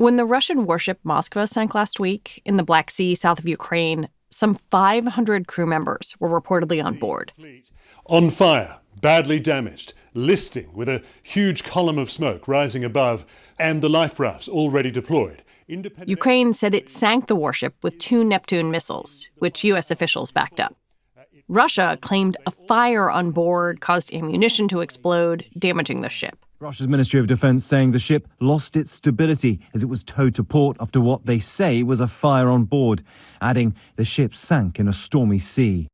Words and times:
When 0.00 0.16
the 0.16 0.24
Russian 0.24 0.64
warship 0.64 0.98
Moskva 1.04 1.46
sank 1.46 1.74
last 1.74 2.00
week 2.00 2.40
in 2.46 2.56
the 2.56 2.62
Black 2.62 2.90
Sea 2.90 3.14
south 3.14 3.38
of 3.38 3.46
Ukraine, 3.46 4.08
some 4.30 4.54
500 4.54 5.46
crew 5.46 5.66
members 5.66 6.16
were 6.18 6.40
reportedly 6.40 6.82
on 6.82 6.98
board. 6.98 7.34
On 8.06 8.30
fire, 8.30 8.78
badly 9.02 9.38
damaged, 9.38 9.92
listing 10.14 10.72
with 10.72 10.88
a 10.88 11.02
huge 11.22 11.64
column 11.64 11.98
of 11.98 12.10
smoke 12.10 12.48
rising 12.48 12.82
above, 12.82 13.26
and 13.58 13.82
the 13.82 13.90
life 13.90 14.18
rafts 14.18 14.48
already 14.48 14.90
deployed. 14.90 15.42
Ukraine 16.06 16.54
said 16.54 16.72
it 16.72 16.88
sank 16.88 17.26
the 17.26 17.36
warship 17.36 17.74
with 17.82 17.98
two 17.98 18.24
Neptune 18.24 18.70
missiles, 18.70 19.28
which 19.36 19.64
U.S. 19.64 19.90
officials 19.90 20.30
backed 20.30 20.60
up. 20.60 20.74
Russia 21.46 21.98
claimed 22.00 22.38
a 22.46 22.50
fire 22.50 23.10
on 23.10 23.32
board 23.32 23.82
caused 23.82 24.14
ammunition 24.14 24.66
to 24.68 24.80
explode, 24.80 25.44
damaging 25.58 26.00
the 26.00 26.08
ship. 26.08 26.38
Russia's 26.60 26.88
Ministry 26.88 27.18
of 27.18 27.26
Defense 27.26 27.64
saying 27.64 27.92
the 27.92 27.98
ship 27.98 28.28
lost 28.38 28.76
its 28.76 28.92
stability 28.92 29.60
as 29.72 29.82
it 29.82 29.88
was 29.88 30.04
towed 30.04 30.34
to 30.34 30.44
port 30.44 30.76
after 30.78 31.00
what 31.00 31.24
they 31.24 31.38
say 31.38 31.82
was 31.82 32.02
a 32.02 32.06
fire 32.06 32.50
on 32.50 32.64
board, 32.64 33.02
adding 33.40 33.74
the 33.96 34.04
ship 34.04 34.34
sank 34.34 34.78
in 34.78 34.86
a 34.86 34.92
stormy 34.92 35.38
sea. 35.38 35.88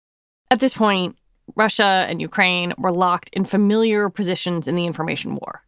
At 0.51 0.59
this 0.59 0.75
point, 0.75 1.17
Russia 1.55 2.05
and 2.09 2.21
Ukraine 2.21 2.75
were 2.79 2.91
locked 2.91 3.31
in 3.33 3.45
familiar 3.45 4.11
positions 4.11 4.67
in 4.67 4.75
the 4.75 4.87
information 4.87 5.37
war. 5.37 5.63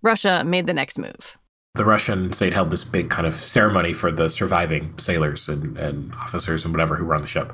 Russia 0.00 0.42
made 0.44 0.66
the 0.66 0.72
next 0.72 0.98
move 0.98 1.36
the 1.74 1.84
Russian 1.86 2.32
state 2.32 2.52
held 2.52 2.70
this 2.70 2.84
big 2.84 3.08
kind 3.08 3.26
of 3.26 3.34
ceremony 3.34 3.94
for 3.94 4.12
the 4.12 4.28
surviving 4.28 4.92
sailors 4.98 5.48
and, 5.48 5.78
and 5.78 6.14
officers 6.16 6.66
and 6.66 6.74
whatever 6.74 6.96
who 6.96 7.06
were 7.06 7.14
on 7.14 7.22
the 7.22 7.26
ship. 7.26 7.50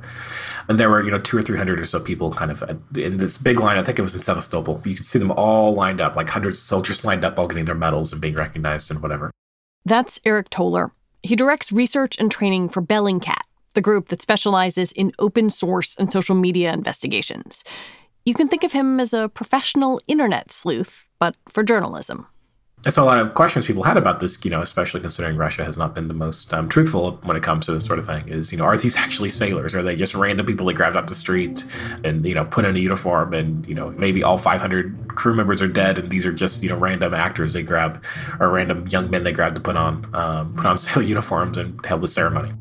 And 0.69 0.79
there 0.79 0.91
were, 0.91 1.05
you 1.05 1.11
know, 1.13 1.21
two 1.21 1.39
or 1.39 1.43
three 1.43 1.57
hundred 1.57 1.79
or 1.79 1.85
so 1.85 2.01
people 2.01 2.33
kind 2.33 2.51
of 2.51 2.65
in 2.97 3.19
this 3.19 3.39
big 3.39 3.61
line. 3.61 3.79
I 3.79 3.85
think 3.85 3.97
it 3.97 4.03
was 4.03 4.17
in 4.17 4.21
Sevastopol. 4.21 4.83
You 4.85 4.97
could 4.97 5.05
see 5.05 5.21
them 5.21 5.31
all 5.31 5.75
lined 5.75 6.01
up, 6.01 6.17
like 6.17 6.29
hundreds 6.29 6.57
of 6.57 6.63
soldiers 6.63 7.05
lined 7.05 7.25
up, 7.25 7.39
all 7.39 7.47
getting 7.47 7.65
their 7.65 7.77
medals 7.77 8.13
and 8.13 8.21
being 8.21 8.35
recognized 8.35 8.91
and 8.91 9.01
whatever. 9.01 9.31
That's 9.85 10.19
Aric 10.21 10.49
Toler. 10.49 10.91
He 11.23 11.37
directs 11.37 11.71
research 11.71 12.17
and 12.19 12.31
training 12.31 12.71
for 12.71 12.83
Bellingcat, 12.83 13.43
the 13.75 13.81
group 13.81 14.09
that 14.09 14.21
specializes 14.21 14.91
in 14.93 15.13
open 15.21 15.49
source 15.49 15.95
and 15.97 16.11
social 16.13 16.35
media 16.35 16.73
investigations. 16.73 17.63
You 18.25 18.35
can 18.35 18.49
think 18.49 18.65
of 18.65 18.73
him 18.73 18.99
as 18.99 19.15
a 19.15 19.29
professional 19.29 20.01
internet 20.09 20.53
sleuth, 20.53 21.09
but 21.21 21.37
for 21.49 21.63
journalism. 21.63 22.27
I 22.87 22.91
saw 22.91 23.03
a 23.03 23.07
lot 23.07 23.19
of 23.19 23.35
questions 23.35 23.67
people 23.67 23.83
had 23.83 23.97
about 23.97 24.21
this, 24.21 24.39
you 24.45 24.53
know, 24.53 24.63
especially 24.63 25.01
considering 25.01 25.37
Russia 25.37 25.65
has 25.65 25.77
not 25.77 25.97
been 25.97 26.07
the 26.07 26.15
most 26.15 26.55
um, 26.55 26.69
truthful 26.69 27.19
when 27.25 27.37
it 27.37 27.43
comes 27.43 27.67
to 27.67 27.73
this 27.73 27.85
sort 27.85 27.99
of 27.99 28.07
thing. 28.07 28.29
Is, 28.29 28.53
you 28.53 28.59
know, 28.59 28.65
are 28.65 28.77
these 28.77 28.97
actually 29.05 29.31
sailors? 29.31 29.75
Are 29.75 29.83
they 29.83 29.97
just 29.97 30.15
random 30.15 30.47
people 30.47 30.65
they 30.65 30.75
grabbed 30.75 30.95
off 30.95 31.07
the 31.07 31.15
street 31.15 31.65
and, 32.05 32.25
you 32.25 32.35
know, 32.35 32.45
put 32.45 32.65
in 32.65 32.77
a 32.77 32.79
uniform 32.79 33.35
and, 33.35 33.67
you 33.67 33.75
know, 33.75 33.91
maybe 33.91 34.23
all 34.23 34.39
500 34.39 35.09
crew 35.09 35.35
members 35.35 35.61
are 35.61 35.67
dead 35.67 35.99
and 35.99 36.09
these 36.09 36.25
are 36.25 36.33
just, 36.33 36.63
you 36.63 36.69
know, 36.69 36.77
random 36.77 37.15
actors 37.15 37.53
they 37.53 37.65
grab 37.65 38.03
or 38.39 38.49
random 38.49 38.87
young 38.87 39.11
men 39.11 39.25
they 39.25 39.33
grab 39.33 39.57
to 39.57 39.61
put 39.61 39.77
on, 39.77 40.09
um, 40.15 40.55
put 40.55 40.67
on 40.67 40.79
sailor 40.79 41.03
uniforms 41.03 41.59
and 41.59 41.85
held 41.85 42.01
the 42.01 42.09
ceremony? 42.09 42.53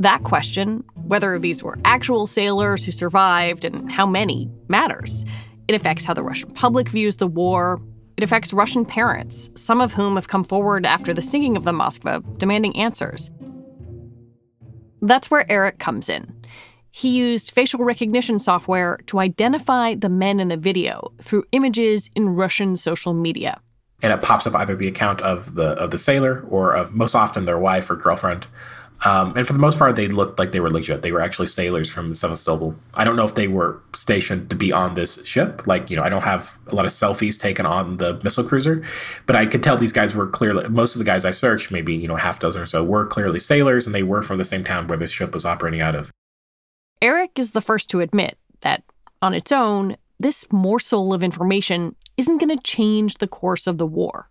That 0.00 0.24
question, 0.24 0.82
whether 1.06 1.38
these 1.38 1.62
were 1.62 1.78
actual 1.84 2.26
sailors 2.26 2.84
who 2.84 2.90
survived 2.90 3.64
and 3.64 3.88
how 3.88 4.04
many, 4.04 4.50
matters. 4.66 5.24
It 5.68 5.76
affects 5.76 6.04
how 6.04 6.12
the 6.12 6.24
Russian 6.24 6.50
public 6.50 6.88
views 6.88 7.16
the 7.16 7.28
war 7.28 7.80
it 8.16 8.24
affects 8.24 8.52
Russian 8.52 8.84
parents, 8.84 9.50
some 9.54 9.80
of 9.80 9.92
whom 9.92 10.16
have 10.16 10.28
come 10.28 10.44
forward 10.44 10.86
after 10.86 11.14
the 11.14 11.22
sinking 11.22 11.56
of 11.56 11.64
the 11.64 11.72
Moskva, 11.72 12.38
demanding 12.38 12.76
answers. 12.76 13.30
That's 15.00 15.30
where 15.30 15.44
Aric 15.44 15.78
comes 15.78 16.08
in. 16.08 16.34
He 16.90 17.08
used 17.08 17.52
facial 17.52 17.84
recognition 17.84 18.38
software 18.38 18.98
to 19.06 19.18
identify 19.18 19.94
the 19.94 20.10
men 20.10 20.38
in 20.38 20.48
the 20.48 20.58
video 20.58 21.12
through 21.22 21.44
images 21.52 22.10
in 22.14 22.36
Russian 22.36 22.76
social 22.76 23.14
media. 23.14 23.60
And 24.02 24.12
it 24.12 24.20
pops 24.20 24.46
up 24.46 24.54
either 24.54 24.76
the 24.76 24.88
account 24.88 25.22
of 25.22 25.54
the 25.54 25.68
of 25.68 25.90
the 25.90 25.98
sailor 25.98 26.44
or 26.50 26.74
of 26.74 26.92
most 26.92 27.14
often 27.14 27.44
their 27.44 27.58
wife 27.58 27.88
or 27.88 27.96
girlfriend 27.96 28.46
um, 29.04 29.36
and 29.36 29.46
for 29.46 29.52
the 29.52 29.58
most 29.58 29.78
part, 29.78 29.96
they 29.96 30.06
looked 30.06 30.38
like 30.38 30.52
they 30.52 30.60
were 30.60 30.70
legit. 30.70 31.02
They 31.02 31.10
were 31.10 31.20
actually 31.20 31.48
sailors 31.48 31.90
from 31.90 32.08
the 32.08 32.14
Sevastopol. 32.14 32.76
I 32.94 33.02
don't 33.02 33.16
know 33.16 33.24
if 33.24 33.34
they 33.34 33.48
were 33.48 33.80
stationed 33.94 34.48
to 34.50 34.56
be 34.56 34.72
on 34.72 34.94
this 34.94 35.24
ship. 35.26 35.66
Like, 35.66 35.90
you 35.90 35.96
know, 35.96 36.04
I 36.04 36.08
don't 36.08 36.22
have 36.22 36.56
a 36.68 36.74
lot 36.74 36.84
of 36.84 36.92
selfies 36.92 37.38
taken 37.38 37.66
on 37.66 37.96
the 37.96 38.20
missile 38.22 38.44
cruiser, 38.44 38.84
but 39.26 39.34
I 39.34 39.46
could 39.46 39.62
tell 39.62 39.76
these 39.76 39.92
guys 39.92 40.14
were 40.14 40.28
clearly, 40.28 40.68
most 40.68 40.94
of 40.94 41.00
the 41.00 41.04
guys 41.04 41.24
I 41.24 41.32
searched, 41.32 41.72
maybe, 41.72 41.94
you 41.94 42.06
know, 42.06 42.16
half 42.16 42.38
dozen 42.38 42.62
or 42.62 42.66
so, 42.66 42.84
were 42.84 43.06
clearly 43.06 43.40
sailors 43.40 43.86
and 43.86 43.94
they 43.94 44.04
were 44.04 44.22
from 44.22 44.38
the 44.38 44.44
same 44.44 44.62
town 44.62 44.86
where 44.86 44.98
this 44.98 45.10
ship 45.10 45.34
was 45.34 45.44
operating 45.44 45.80
out 45.80 45.96
of. 45.96 46.12
Aric 47.00 47.38
is 47.38 47.50
the 47.50 47.60
first 47.60 47.90
to 47.90 48.00
admit 48.00 48.38
that 48.60 48.84
on 49.20 49.34
its 49.34 49.50
own, 49.50 49.96
this 50.20 50.46
morsel 50.52 51.12
of 51.12 51.24
information 51.24 51.96
isn't 52.16 52.38
going 52.38 52.56
to 52.56 52.62
change 52.62 53.18
the 53.18 53.26
course 53.26 53.66
of 53.66 53.78
the 53.78 53.86
war 53.86 54.28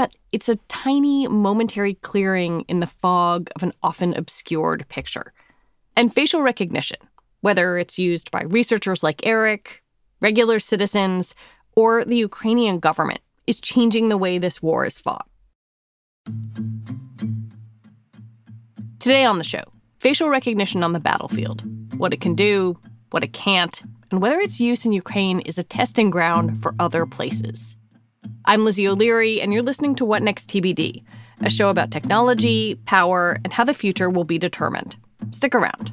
but 0.00 0.16
it's 0.32 0.48
a 0.48 0.56
tiny 0.68 1.28
momentary 1.28 1.92
clearing 1.92 2.62
in 2.68 2.80
the 2.80 2.86
fog 2.86 3.50
of 3.54 3.62
an 3.62 3.70
often 3.82 4.14
obscured 4.14 4.88
picture. 4.88 5.34
And 5.94 6.10
facial 6.10 6.40
recognition, 6.40 6.96
whether 7.42 7.76
it's 7.76 7.98
used 7.98 8.30
by 8.30 8.44
researchers 8.44 9.02
like 9.02 9.18
Aric, 9.18 9.80
regular 10.22 10.58
citizens, 10.58 11.34
or 11.76 12.02
the 12.06 12.16
Ukrainian 12.16 12.78
government, 12.78 13.20
is 13.46 13.60
changing 13.60 14.08
the 14.08 14.16
way 14.16 14.38
this 14.38 14.62
war 14.62 14.86
is 14.86 14.96
fought. 14.96 15.28
Today 19.00 19.26
on 19.26 19.36
the 19.36 19.44
show, 19.44 19.64
facial 19.98 20.30
recognition 20.30 20.82
on 20.82 20.94
the 20.94 20.98
battlefield 20.98 21.62
what 21.98 22.14
it 22.14 22.22
can 22.22 22.34
do, 22.34 22.74
what 23.10 23.22
it 23.22 23.34
can't, 23.34 23.82
and 24.10 24.22
whether 24.22 24.40
its 24.40 24.60
use 24.60 24.86
in 24.86 24.92
Ukraine 24.92 25.40
is 25.40 25.58
a 25.58 25.62
testing 25.62 26.08
ground 26.08 26.62
for 26.62 26.74
other 26.78 27.04
places. 27.04 27.76
I'm 28.46 28.64
Lizzie 28.64 28.88
O'Leary, 28.88 29.40
and 29.40 29.52
you're 29.52 29.62
listening 29.62 29.94
to 29.96 30.04
What 30.04 30.22
Next 30.22 30.48
TBD, 30.48 31.02
a 31.42 31.50
show 31.50 31.68
about 31.68 31.90
technology, 31.90 32.76
power, 32.86 33.38
and 33.44 33.52
how 33.52 33.64
the 33.64 33.74
future 33.74 34.08
will 34.08 34.24
be 34.24 34.38
determined. 34.38 34.96
Stick 35.30 35.54
around. 35.54 35.92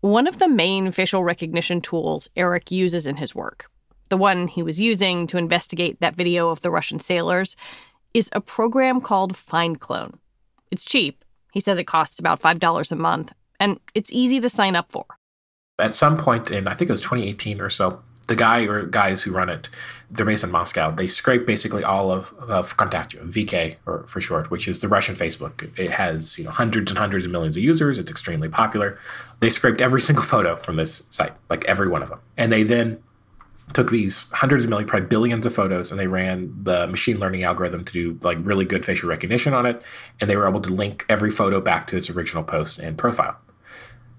One 0.00 0.28
of 0.28 0.38
the 0.38 0.48
main 0.48 0.92
facial 0.92 1.24
recognition 1.24 1.80
tools 1.80 2.28
Aric 2.36 2.70
uses 2.70 3.04
in 3.04 3.16
his 3.16 3.34
work, 3.34 3.68
the 4.10 4.16
one 4.16 4.46
he 4.46 4.62
was 4.62 4.80
using 4.80 5.26
to 5.26 5.38
investigate 5.38 5.98
that 5.98 6.14
video 6.14 6.50
of 6.50 6.60
the 6.60 6.70
Russian 6.70 7.00
sailors, 7.00 7.56
is 8.14 8.30
a 8.32 8.40
program 8.40 9.00
called 9.00 9.34
FindClone. 9.34 10.14
It's 10.70 10.84
cheap. 10.84 11.24
He 11.52 11.58
says 11.58 11.78
it 11.78 11.88
costs 11.88 12.20
about 12.20 12.40
$5 12.40 12.92
a 12.92 12.96
month, 12.96 13.32
and 13.58 13.80
it's 13.92 14.12
easy 14.12 14.38
to 14.38 14.48
sign 14.48 14.76
up 14.76 14.92
for. 14.92 15.04
At 15.80 15.96
some 15.96 16.16
point 16.16 16.52
in, 16.52 16.68
I 16.68 16.74
think 16.74 16.90
it 16.90 16.92
was 16.92 17.00
2018 17.00 17.60
or 17.60 17.68
so, 17.68 18.00
the 18.28 18.36
guy 18.36 18.62
or 18.62 18.86
guys 18.86 19.22
who 19.22 19.32
run 19.32 19.48
it, 19.48 19.68
they're 20.10 20.24
based 20.24 20.44
in 20.44 20.50
Moscow. 20.50 20.90
They 20.90 21.08
scrape 21.08 21.46
basically 21.46 21.82
all 21.82 22.10
of, 22.12 22.32
of 22.48 22.76
VKontakte, 22.76 23.30
VK 23.30 23.76
or 23.84 24.06
for 24.06 24.20
short, 24.20 24.50
which 24.50 24.68
is 24.68 24.80
the 24.80 24.88
Russian 24.88 25.16
Facebook. 25.16 25.76
It 25.78 25.90
has 25.90 26.38
you 26.38 26.44
know 26.44 26.50
hundreds 26.50 26.90
and 26.90 26.98
hundreds 26.98 27.24
of 27.24 27.32
millions 27.32 27.56
of 27.56 27.62
users. 27.62 27.98
It's 27.98 28.10
extremely 28.10 28.48
popular. 28.48 28.98
They 29.40 29.50
scraped 29.50 29.80
every 29.80 30.00
single 30.08 30.24
photo 30.24 30.56
from 30.56 30.76
this 30.76 31.06
site, 31.10 31.32
like 31.50 31.64
every 31.64 31.88
one 31.88 32.02
of 32.02 32.10
them, 32.10 32.20
and 32.36 32.52
they 32.52 32.62
then 32.62 33.02
took 33.74 33.90
these 33.90 34.30
hundreds 34.30 34.64
of 34.64 34.70
millions, 34.70 34.88
probably 34.88 35.08
billions 35.08 35.44
of 35.44 35.54
photos, 35.54 35.90
and 35.90 36.00
they 36.00 36.06
ran 36.06 36.54
the 36.62 36.86
machine 36.86 37.18
learning 37.18 37.44
algorithm 37.44 37.84
to 37.84 37.92
do 37.92 38.18
like 38.22 38.38
really 38.40 38.64
good 38.64 38.84
facial 38.84 39.08
recognition 39.08 39.52
on 39.52 39.66
it, 39.66 39.82
and 40.20 40.30
they 40.30 40.36
were 40.36 40.48
able 40.48 40.60
to 40.60 40.72
link 40.72 41.04
every 41.08 41.30
photo 41.30 41.60
back 41.60 41.86
to 41.86 41.96
its 41.96 42.08
original 42.08 42.44
post 42.44 42.78
and 42.78 42.96
profile. 42.96 43.36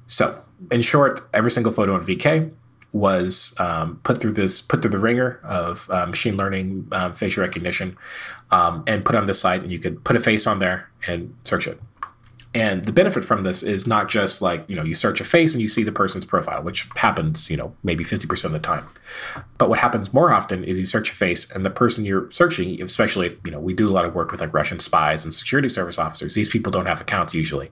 So, 0.08 0.40
in 0.72 0.82
short, 0.82 1.28
every 1.34 1.52
single 1.52 1.72
photo 1.72 1.94
on 1.94 2.04
VK 2.04 2.52
was 2.92 3.54
um, 3.60 4.00
put 4.04 4.20
through 4.20 4.32
this 4.32 4.62
put 4.62 4.82
through 4.82 4.92
the 4.92 5.00
ringer 5.00 5.40
of 5.44 5.90
uh, 5.92 6.06
machine 6.06 6.38
learning 6.38 6.88
um, 6.92 7.14
facial 7.14 7.42
recognition 7.42 7.98
um, 8.52 8.84
and 8.88 9.06
put 9.06 9.16
on 9.16 9.28
this 9.28 9.40
site 9.40 9.62
and 9.62 9.72
you 9.72 9.80
could 9.80 10.04
put 10.04 10.16
a 10.16 10.20
face 10.20 10.48
on 10.48 10.60
there 10.60 10.90
and 11.08 11.36
search 11.44 11.68
it. 11.68 11.80
And 12.56 12.84
the 12.86 12.92
benefit 12.92 13.24
from 13.24 13.44
this 13.44 13.62
is 13.62 13.86
not 13.86 14.10
just 14.10 14.42
like 14.42 14.66
you 14.68 14.76
know 14.76 14.84
you 14.84 14.96
search 14.96 15.22
a 15.22 15.24
face 15.24 15.54
and 15.54 15.62
you 15.62 15.68
see 15.68 15.84
the 15.84 15.92
person's 15.92 16.26
profile 16.26 16.64
which 16.64 16.90
happens 16.96 17.48
you 17.48 17.58
know 17.58 17.76
maybe 17.84 18.04
50% 18.04 18.44
of 18.46 18.52
the 18.54 18.60
time. 18.60 18.86
But 19.60 19.70
what 19.70 19.78
happens 19.78 20.12
more 20.12 20.34
often 20.34 20.64
is 20.64 20.80
you 20.80 20.86
search 20.86 21.12
a 21.12 21.16
face 21.16 21.50
and 21.52 21.64
the 21.64 21.70
person 21.70 22.06
you're 22.06 22.32
searching 22.32 22.82
especially 22.82 23.28
if 23.28 23.36
you 23.46 23.52
know 23.52 23.60
we 23.60 23.74
do 23.74 23.88
a 23.88 23.92
lot 23.92 24.06
of 24.06 24.16
work 24.16 24.32
with 24.32 24.42
like 24.42 24.54
russian 24.54 24.80
spies 24.80 25.24
and 25.24 25.32
security 25.32 25.70
service 25.70 26.00
officers 26.00 26.34
these 26.34 26.50
people 26.50 26.72
don't 26.72 26.88
have 26.88 27.02
accounts 27.02 27.36
usually 27.36 27.70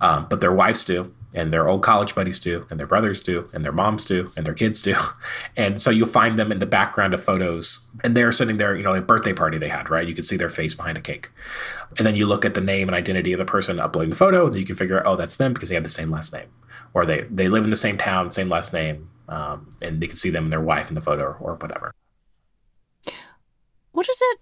um, 0.00 0.26
but 0.28 0.40
their 0.40 0.52
wives 0.52 0.84
do 0.84 1.14
and 1.36 1.52
their 1.52 1.68
old 1.68 1.82
college 1.82 2.14
buddies 2.14 2.40
do, 2.40 2.66
and 2.70 2.80
their 2.80 2.86
brothers 2.86 3.20
do, 3.20 3.46
and 3.52 3.62
their 3.62 3.70
moms 3.70 4.06
do, 4.06 4.28
and 4.36 4.46
their 4.46 4.54
kids 4.54 4.80
do. 4.82 4.96
And 5.56 5.80
so 5.80 5.90
you'll 5.90 6.06
find 6.06 6.38
them 6.38 6.52
in 6.52 6.58
the 6.58 6.66
background 6.66 7.14
of 7.14 7.22
photos, 7.22 7.88
and 8.02 8.16
they're 8.16 8.32
sitting 8.32 8.56
there, 8.56 8.76
you 8.76 8.82
know, 8.82 8.94
a 8.94 9.00
birthday 9.00 9.32
party 9.32 9.58
they 9.58 9.68
had, 9.68 9.88
right? 9.88 10.06
You 10.06 10.14
can 10.14 10.22
see 10.22 10.36
their 10.36 10.50
face 10.50 10.74
behind 10.74 10.98
a 10.98 11.00
cake. 11.00 11.30
And 11.96 12.06
then 12.06 12.14
you 12.14 12.26
look 12.26 12.44
at 12.44 12.54
the 12.54 12.60
name 12.60 12.88
and 12.88 12.96
identity 12.96 13.32
of 13.32 13.38
the 13.38 13.44
person 13.44 13.78
uploading 13.78 14.10
the 14.10 14.16
photo, 14.16 14.46
and 14.46 14.54
you 14.54 14.66
can 14.66 14.76
figure 14.76 14.98
out, 14.98 15.06
oh, 15.06 15.16
that's 15.16 15.36
them 15.36 15.52
because 15.52 15.68
they 15.68 15.74
have 15.74 15.84
the 15.84 15.90
same 15.90 16.10
last 16.10 16.32
name, 16.32 16.48
or 16.94 17.06
they 17.06 17.22
they 17.30 17.48
live 17.48 17.64
in 17.64 17.70
the 17.70 17.76
same 17.76 17.98
town, 17.98 18.30
same 18.30 18.48
last 18.48 18.72
name, 18.72 19.08
um, 19.28 19.72
and 19.82 20.00
they 20.00 20.06
can 20.06 20.16
see 20.16 20.30
them 20.30 20.44
and 20.44 20.52
their 20.52 20.60
wife 20.60 20.88
in 20.88 20.94
the 20.94 21.02
photo 21.02 21.36
or 21.40 21.54
whatever. 21.56 21.92
What 23.92 24.08
is 24.08 24.18
it? 24.20 24.38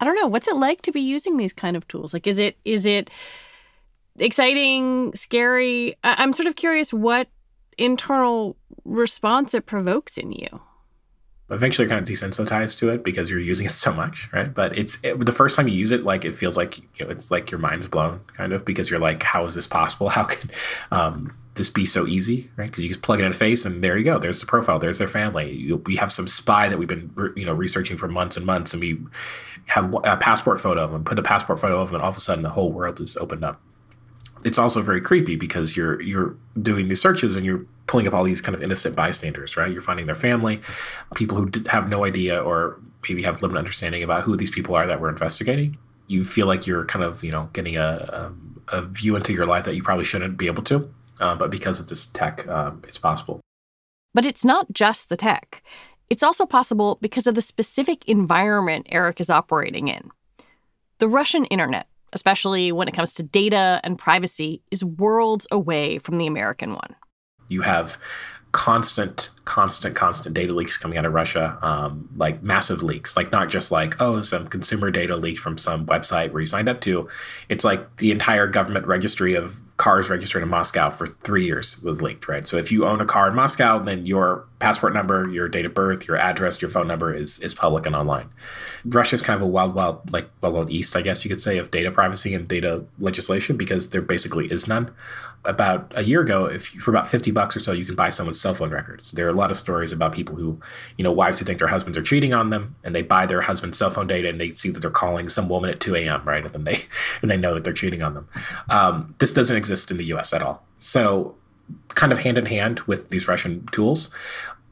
I 0.00 0.04
don't 0.04 0.16
know. 0.16 0.28
What's 0.28 0.48
it 0.48 0.56
like 0.56 0.82
to 0.82 0.92
be 0.92 1.00
using 1.00 1.36
these 1.36 1.52
kind 1.52 1.76
of 1.76 1.88
tools? 1.88 2.12
Like, 2.12 2.26
is 2.26 2.38
it 2.38 2.56
is 2.64 2.84
it 2.84 3.10
exciting, 4.18 5.14
scary. 5.14 5.96
I- 6.04 6.22
am 6.22 6.32
sort 6.32 6.48
of 6.48 6.56
curious 6.56 6.92
what 6.92 7.28
internal 7.78 8.56
response 8.84 9.54
it 9.54 9.66
provokes 9.66 10.16
in 10.16 10.32
you. 10.32 10.60
Eventually, 11.48 11.86
you're 11.86 11.94
kind 11.94 12.08
of 12.08 12.12
desensitized 12.12 12.78
to 12.78 12.90
it 12.90 13.04
because 13.04 13.30
you're 13.30 13.38
using 13.38 13.66
it 13.66 13.70
so 13.70 13.92
much, 13.92 14.28
right? 14.32 14.52
But 14.52 14.76
it's 14.76 14.98
it, 15.04 15.24
the 15.24 15.30
first 15.30 15.54
time 15.54 15.68
you 15.68 15.76
use 15.76 15.92
it, 15.92 16.02
like 16.02 16.24
it 16.24 16.34
feels 16.34 16.56
like 16.56 16.78
you 16.78 17.04
know, 17.04 17.10
it's 17.10 17.30
like 17.30 17.52
your 17.52 17.60
mind's 17.60 17.86
blown, 17.86 18.20
kind 18.36 18.52
of, 18.52 18.64
because 18.64 18.90
you're 18.90 18.98
like, 18.98 19.22
how 19.22 19.44
is 19.44 19.54
this 19.54 19.66
possible? 19.66 20.08
How 20.16 20.24
can 20.24 20.50
um, 20.90 21.36
this 21.54 21.68
be 21.68 21.86
so 21.86 22.04
easy, 22.04 22.50
right? 22.56 22.68
Because 22.68 22.82
you 22.82 22.88
just 22.88 23.02
plug 23.02 23.20
it 23.20 23.24
in 23.24 23.30
a 23.30 23.34
face, 23.34 23.64
and 23.64 23.80
there 23.80 23.96
you 23.96 24.04
go. 24.04 24.18
There's 24.18 24.40
the 24.40 24.46
profile. 24.46 24.80
There's 24.80 24.98
their 24.98 25.06
family. 25.06 25.52
You, 25.52 25.76
we 25.76 25.94
have 25.96 26.10
some 26.10 26.26
spy 26.26 26.68
that 26.68 26.78
we've 26.78 26.88
been, 26.88 27.12
you 27.36 27.44
know, 27.44 27.54
researching 27.54 27.96
for 27.96 28.08
months 28.08 28.36
and 28.36 28.44
months, 28.44 28.72
and 28.72 28.80
we 28.80 28.98
have 29.66 29.94
a 30.02 30.16
passport 30.16 30.60
photo 30.60 30.82
of 30.82 30.90
them. 30.90 31.04
Put 31.04 31.18
a 31.18 31.22
passport 31.22 31.60
photo 31.60 31.80
of 31.80 31.88
them, 31.88 31.96
and 31.96 32.02
all 32.02 32.10
of 32.10 32.16
a 32.16 32.20
sudden, 32.20 32.42
the 32.42 32.50
whole 32.50 32.72
world 32.72 33.00
is 33.00 33.16
opened 33.18 33.44
up 33.44 33.60
it's 34.46 34.58
also 34.58 34.80
very 34.80 35.00
creepy 35.00 35.34
because 35.34 35.76
you're 35.76 36.00
you're 36.00 36.36
doing 36.62 36.86
these 36.86 37.00
searches 37.00 37.36
and 37.36 37.44
you're 37.44 37.66
pulling 37.88 38.06
up 38.06 38.14
all 38.14 38.22
these 38.22 38.40
kind 38.40 38.54
of 38.54 38.62
innocent 38.62 38.94
bystanders, 38.94 39.56
right? 39.56 39.72
You're 39.72 39.82
finding 39.82 40.06
their 40.06 40.14
family, 40.14 40.60
people 41.16 41.36
who 41.36 41.50
have 41.68 41.88
no 41.88 42.04
idea 42.04 42.40
or 42.40 42.80
maybe 43.08 43.24
have 43.24 43.42
limited 43.42 43.58
understanding 43.58 44.04
about 44.04 44.22
who 44.22 44.36
these 44.36 44.50
people 44.50 44.76
are 44.76 44.86
that 44.86 45.00
we're 45.00 45.08
investigating. 45.08 45.78
You 46.06 46.24
feel 46.24 46.46
like 46.46 46.64
you're 46.64 46.84
kind 46.84 47.04
of 47.04 47.24
you 47.24 47.32
know 47.32 47.50
getting 47.52 47.76
a, 47.76 48.32
a, 48.70 48.76
a 48.78 48.82
view 48.82 49.16
into 49.16 49.32
your 49.32 49.46
life 49.46 49.64
that 49.64 49.74
you 49.74 49.82
probably 49.82 50.04
shouldn't 50.04 50.36
be 50.38 50.46
able 50.46 50.62
to, 50.62 50.88
uh, 51.20 51.34
but 51.34 51.50
because 51.50 51.80
of 51.80 51.88
this 51.88 52.06
tech, 52.06 52.46
um, 52.46 52.82
it's 52.86 52.98
possible. 52.98 53.40
But 54.14 54.24
it's 54.24 54.44
not 54.44 54.72
just 54.72 55.08
the 55.08 55.16
tech. 55.16 55.60
It's 56.08 56.22
also 56.22 56.46
possible 56.46 56.98
because 57.02 57.26
of 57.26 57.34
the 57.34 57.42
specific 57.42 58.08
environment 58.08 58.86
Eric 58.90 59.20
is 59.20 59.28
operating 59.28 59.88
in. 59.88 60.08
The 60.98 61.08
Russian 61.08 61.46
internet 61.46 61.88
especially 62.16 62.72
when 62.72 62.88
it 62.88 62.94
comes 62.94 63.14
to 63.14 63.22
data 63.22 63.80
and 63.84 63.98
privacy, 63.98 64.62
is 64.72 64.82
worlds 64.82 65.46
away 65.52 65.98
from 65.98 66.16
the 66.18 66.26
American 66.26 66.72
one. 66.72 66.96
You 67.48 67.60
have 67.60 67.98
constant, 68.52 69.28
constant, 69.44 69.94
constant 69.94 70.34
data 70.34 70.54
leaks 70.54 70.78
coming 70.78 70.96
out 70.96 71.04
of 71.04 71.12
Russia, 71.12 71.58
um, 71.60 72.08
like 72.16 72.42
massive 72.42 72.82
leaks, 72.82 73.14
like 73.14 73.30
not 73.30 73.50
just 73.50 73.70
like, 73.70 74.00
oh, 74.00 74.22
some 74.22 74.48
consumer 74.48 74.90
data 74.90 75.14
leaked 75.14 75.40
from 75.40 75.58
some 75.58 75.84
website 75.84 76.32
where 76.32 76.40
you 76.40 76.46
signed 76.46 76.66
up 76.66 76.80
to. 76.80 77.06
It's 77.50 77.64
like 77.64 77.98
the 77.98 78.10
entire 78.10 78.46
government 78.46 78.86
registry 78.86 79.34
of 79.34 79.60
cars 79.76 80.08
registered 80.08 80.42
in 80.42 80.48
Moscow 80.48 80.88
for 80.90 81.06
three 81.06 81.44
years 81.44 81.82
was 81.82 82.00
leaked, 82.00 82.28
right? 82.28 82.46
So 82.46 82.56
if 82.56 82.72
you 82.72 82.86
own 82.86 83.00
a 83.00 83.04
car 83.04 83.28
in 83.28 83.34
Moscow, 83.34 83.78
then 83.78 84.06
your 84.06 84.46
passport 84.58 84.94
number, 84.94 85.28
your 85.28 85.48
date 85.48 85.66
of 85.66 85.74
birth, 85.74 86.08
your 86.08 86.16
address, 86.16 86.62
your 86.62 86.70
phone 86.70 86.86
number 86.86 87.12
is 87.12 87.38
is 87.40 87.54
public 87.54 87.84
and 87.84 87.94
online. 87.94 88.30
Russia's 88.86 89.20
kind 89.20 89.36
of 89.36 89.42
a 89.42 89.46
wild, 89.46 89.74
wild, 89.74 90.12
like 90.12 90.30
wild, 90.40 90.54
wild 90.54 90.70
east, 90.70 90.96
I 90.96 91.02
guess 91.02 91.24
you 91.24 91.28
could 91.28 91.40
say, 91.40 91.58
of 91.58 91.70
data 91.70 91.90
privacy 91.90 92.34
and 92.34 92.48
data 92.48 92.84
legislation 92.98 93.56
because 93.56 93.90
there 93.90 94.02
basically 94.02 94.50
is 94.50 94.66
none 94.66 94.90
about 95.46 95.92
a 95.94 96.02
year 96.02 96.20
ago, 96.20 96.46
if 96.46 96.66
for 96.66 96.90
about 96.90 97.08
50 97.08 97.30
bucks 97.30 97.56
or 97.56 97.60
so, 97.60 97.72
you 97.72 97.84
can 97.84 97.94
buy 97.94 98.10
someone's 98.10 98.40
cell 98.40 98.54
phone 98.54 98.70
records. 98.70 99.12
There 99.12 99.26
are 99.26 99.30
a 99.30 99.34
lot 99.34 99.50
of 99.50 99.56
stories 99.56 99.92
about 99.92 100.12
people 100.12 100.34
who, 100.34 100.60
you 100.98 101.04
know, 101.04 101.12
wives 101.12 101.38
who 101.38 101.44
think 101.44 101.58
their 101.58 101.68
husbands 101.68 101.96
are 101.96 102.02
cheating 102.02 102.34
on 102.34 102.50
them 102.50 102.74
and 102.84 102.94
they 102.94 103.02
buy 103.02 103.26
their 103.26 103.40
husband's 103.42 103.78
cell 103.78 103.90
phone 103.90 104.06
data 104.06 104.28
and 104.28 104.40
they 104.40 104.50
see 104.50 104.70
that 104.70 104.80
they're 104.80 104.90
calling 104.90 105.28
some 105.28 105.48
woman 105.48 105.70
at 105.70 105.80
2 105.80 105.94
a.m., 105.96 106.22
right? 106.24 106.44
And 106.44 106.52
then 106.52 106.64
they, 106.64 106.82
and 107.22 107.30
they 107.30 107.36
know 107.36 107.54
that 107.54 107.64
they're 107.64 107.72
cheating 107.72 108.02
on 108.02 108.14
them. 108.14 108.28
Um, 108.68 109.14
this 109.18 109.32
doesn't 109.32 109.56
exist 109.66 109.90
in 109.90 109.96
the 109.96 110.04
US 110.06 110.32
at 110.32 110.42
all. 110.42 110.62
So, 110.78 111.34
kind 111.88 112.12
of 112.12 112.18
hand 112.18 112.38
in 112.38 112.46
hand 112.46 112.80
with 112.80 113.08
these 113.08 113.26
Russian 113.26 113.66
tools 113.72 114.10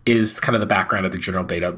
is 0.06 0.38
kind 0.38 0.54
of 0.54 0.60
the 0.60 0.66
background 0.66 1.06
of 1.06 1.12
the 1.12 1.18
general 1.18 1.44
data 1.44 1.76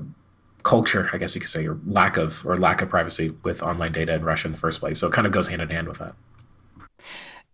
culture, 0.63 1.09
I 1.13 1.19
guess 1.19 1.35
you 1.35 1.41
could 1.41 1.51
say, 1.51 1.67
or 1.67 1.79
lack 1.87 2.17
of 2.17 2.45
or 2.45 2.59
lack 2.59 2.83
of 2.83 2.89
privacy 2.89 3.31
with 3.45 3.63
online 3.63 3.93
data 3.93 4.15
in 4.15 4.25
Russia 4.25 4.49
in 4.49 4.53
the 4.53 4.59
first 4.59 4.81
place. 4.81 4.99
So 4.99 5.07
it 5.07 5.13
kind 5.13 5.27
of 5.27 5.33
goes 5.33 5.49
hand 5.49 5.63
in 5.63 5.71
hand 5.71 5.89
with 5.89 5.99
that. 5.99 6.15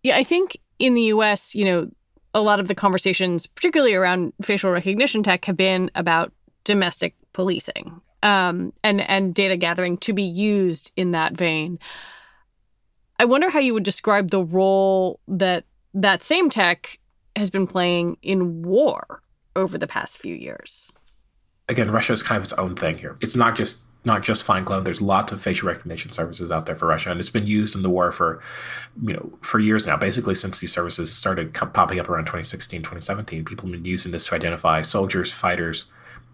Yeah, 0.02 0.16
I 0.16 0.24
think 0.24 0.56
in 0.78 0.94
the 0.94 1.02
US, 1.02 1.54
you 1.54 1.64
know, 1.64 1.90
a 2.34 2.40
lot 2.40 2.58
of 2.58 2.68
the 2.68 2.74
conversations, 2.74 3.46
particularly 3.46 3.94
around 3.94 4.32
facial 4.42 4.70
recognition 4.70 5.22
tech, 5.22 5.44
have 5.44 5.56
been 5.56 5.90
about 5.94 6.32
domestic 6.64 7.14
policing 7.32 8.00
um, 8.22 8.72
and 8.82 9.00
and 9.02 9.34
data 9.34 9.56
gathering 9.56 9.98
to 9.98 10.12
be 10.12 10.22
used 10.22 10.90
in 10.96 11.12
that 11.12 11.34
vein. 11.34 11.78
I 13.22 13.24
wonder 13.24 13.50
how 13.50 13.60
you 13.60 13.72
would 13.72 13.84
describe 13.84 14.32
the 14.32 14.42
role 14.42 15.20
that 15.28 15.64
that 15.94 16.24
same 16.24 16.50
tech 16.50 16.98
has 17.36 17.50
been 17.50 17.68
playing 17.68 18.16
in 18.20 18.62
war 18.62 19.22
over 19.54 19.78
the 19.78 19.86
past 19.86 20.18
few 20.18 20.34
years. 20.34 20.92
Again, 21.68 21.92
Russia 21.92 22.14
is 22.14 22.20
kind 22.20 22.36
of 22.36 22.42
its 22.42 22.52
own 22.54 22.74
thing 22.74 22.98
here. 22.98 23.14
It's 23.20 23.36
not 23.36 23.54
just 23.54 23.84
not 24.04 24.24
just 24.24 24.44
FindClone. 24.44 24.84
There's 24.84 25.00
lots 25.00 25.30
of 25.30 25.40
facial 25.40 25.68
recognition 25.68 26.10
services 26.10 26.50
out 26.50 26.66
there 26.66 26.74
for 26.74 26.88
Russia, 26.88 27.12
and 27.12 27.20
it's 27.20 27.30
been 27.30 27.46
used 27.46 27.76
in 27.76 27.82
the 27.82 27.90
war 27.90 28.10
for, 28.10 28.42
you 29.00 29.12
know, 29.12 29.38
for 29.40 29.60
years 29.60 29.86
now. 29.86 29.96
Basically, 29.96 30.34
since 30.34 30.58
these 30.58 30.72
services 30.72 31.12
started 31.12 31.54
popping 31.54 32.00
up 32.00 32.08
around 32.08 32.24
2016, 32.24 32.80
2017, 32.80 33.44
people 33.44 33.66
have 33.66 33.72
been 33.72 33.84
using 33.84 34.10
this 34.10 34.26
to 34.26 34.34
identify 34.34 34.82
soldiers, 34.82 35.32
fighters, 35.32 35.84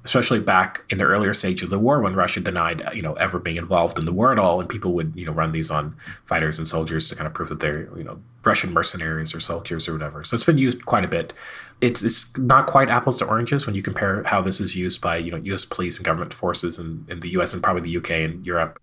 especially 0.04 0.40
back 0.40 0.84
in 0.90 0.98
the 0.98 1.04
earlier 1.04 1.34
stage 1.34 1.62
of 1.62 1.70
the 1.70 1.78
war 1.78 2.00
when 2.00 2.14
Russia 2.14 2.40
denied, 2.40 2.82
you 2.94 3.02
know, 3.02 3.14
ever 3.14 3.38
being 3.38 3.56
involved 3.56 3.98
in 3.98 4.06
the 4.06 4.12
war 4.12 4.32
at 4.32 4.38
all, 4.38 4.60
and 4.60 4.68
people 4.68 4.92
would, 4.92 5.12
you 5.14 5.26
know, 5.26 5.32
run 5.32 5.52
these 5.52 5.70
on 5.70 5.96
fighters 6.24 6.58
and 6.58 6.66
soldiers 6.66 7.08
to 7.08 7.16
kind 7.16 7.26
of 7.26 7.34
prove 7.34 7.48
that 7.48 7.60
they're, 7.60 7.88
you 7.96 8.04
know, 8.04 8.20
Russian 8.44 8.72
mercenaries 8.72 9.34
or 9.34 9.40
soldiers 9.40 9.88
or 9.88 9.92
whatever. 9.92 10.24
So 10.24 10.34
it's 10.34 10.44
been 10.44 10.58
used 10.58 10.86
quite 10.86 11.04
a 11.04 11.08
bit 11.08 11.32
it's 11.80 12.02
it's 12.02 12.36
not 12.36 12.66
quite 12.66 12.90
apples 12.90 13.18
to 13.18 13.24
oranges 13.24 13.66
when 13.66 13.74
you 13.74 13.82
compare 13.82 14.22
how 14.24 14.42
this 14.42 14.60
is 14.60 14.74
used 14.74 15.00
by 15.00 15.16
you 15.16 15.30
know 15.30 15.36
U.S. 15.36 15.64
police 15.64 15.96
and 15.96 16.04
government 16.04 16.34
forces 16.34 16.78
in, 16.78 17.04
in 17.08 17.20
the 17.20 17.30
U.S. 17.30 17.52
and 17.52 17.62
probably 17.62 17.82
the 17.82 17.90
U.K. 17.90 18.24
and 18.24 18.44
Europe. 18.46 18.80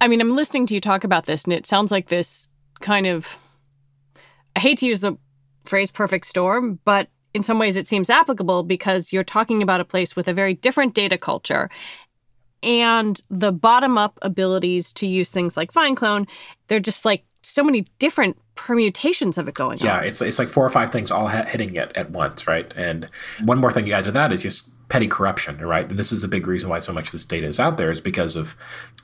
I 0.00 0.08
mean, 0.08 0.20
I'm 0.20 0.36
listening 0.36 0.66
to 0.66 0.74
you 0.74 0.80
talk 0.80 1.04
about 1.04 1.26
this, 1.26 1.44
and 1.44 1.52
it 1.52 1.66
sounds 1.66 1.90
like 1.90 2.08
this 2.08 2.48
kind 2.80 3.06
of. 3.06 3.36
I 4.56 4.60
hate 4.60 4.78
to 4.78 4.86
use 4.86 5.00
the 5.00 5.16
phrase 5.64 5.90
"perfect 5.90 6.26
storm," 6.26 6.78
but 6.84 7.08
in 7.34 7.42
some 7.42 7.58
ways 7.58 7.76
it 7.76 7.88
seems 7.88 8.08
applicable 8.08 8.62
because 8.62 9.12
you're 9.12 9.24
talking 9.24 9.62
about 9.62 9.80
a 9.80 9.84
place 9.84 10.16
with 10.16 10.28
a 10.28 10.32
very 10.32 10.54
different 10.54 10.94
data 10.94 11.18
culture 11.18 11.68
and 12.62 13.20
the 13.28 13.52
bottom 13.52 13.98
up 13.98 14.18
abilities 14.22 14.92
to 14.94 15.06
use 15.06 15.30
things 15.30 15.56
like 15.56 15.72
FindClone. 15.72 16.26
They're 16.68 16.80
just 16.80 17.04
like 17.04 17.24
so 17.42 17.62
many 17.62 17.82
different 17.98 18.38
permutations 18.54 19.36
of 19.36 19.48
it 19.48 19.54
going 19.54 19.78
yeah, 19.78 19.98
on. 19.98 20.02
Yeah, 20.02 20.08
it's 20.08 20.22
it's 20.22 20.38
like 20.38 20.48
four 20.48 20.64
or 20.64 20.70
five 20.70 20.90
things 20.90 21.10
all 21.10 21.26
hitting 21.26 21.76
it 21.76 21.92
at 21.94 22.10
once, 22.10 22.46
right? 22.46 22.72
And 22.74 23.08
one 23.44 23.58
more 23.58 23.70
thing 23.70 23.86
you 23.86 23.92
add 23.92 24.04
to 24.04 24.12
that 24.12 24.32
is 24.32 24.42
just 24.42 24.70
petty 24.88 25.08
corruption, 25.08 25.58
right? 25.58 25.88
And 25.88 25.98
this 25.98 26.12
is 26.12 26.24
a 26.24 26.28
big 26.28 26.46
reason 26.46 26.68
why 26.68 26.78
so 26.78 26.92
much 26.92 27.06
of 27.06 27.12
this 27.12 27.24
data 27.24 27.46
is 27.46 27.58
out 27.58 27.78
there 27.78 27.90
is 27.90 28.00
because 28.00 28.36
of 28.36 28.56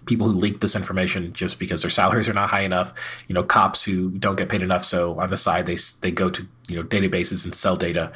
people 0.06 0.26
who 0.28 0.32
leak 0.32 0.60
this 0.60 0.76
information 0.76 1.32
just 1.32 1.58
because 1.58 1.82
their 1.82 1.90
salaries 2.00 2.28
are 2.28 2.34
not 2.34 2.50
high 2.50 2.62
enough. 2.62 2.92
You 3.28 3.34
know, 3.34 3.42
cops 3.42 3.82
who 3.82 4.10
don't 4.10 4.37
get 4.37 4.49
paid 4.49 4.62
enough, 4.62 4.84
so 4.84 5.18
on 5.18 5.30
the 5.30 5.37
side 5.37 5.66
they 5.66 5.76
they 6.00 6.10
go 6.10 6.30
to 6.30 6.46
you 6.68 6.76
know 6.76 6.82
databases 6.82 7.44
and 7.44 7.54
sell 7.54 7.76
data 7.76 8.12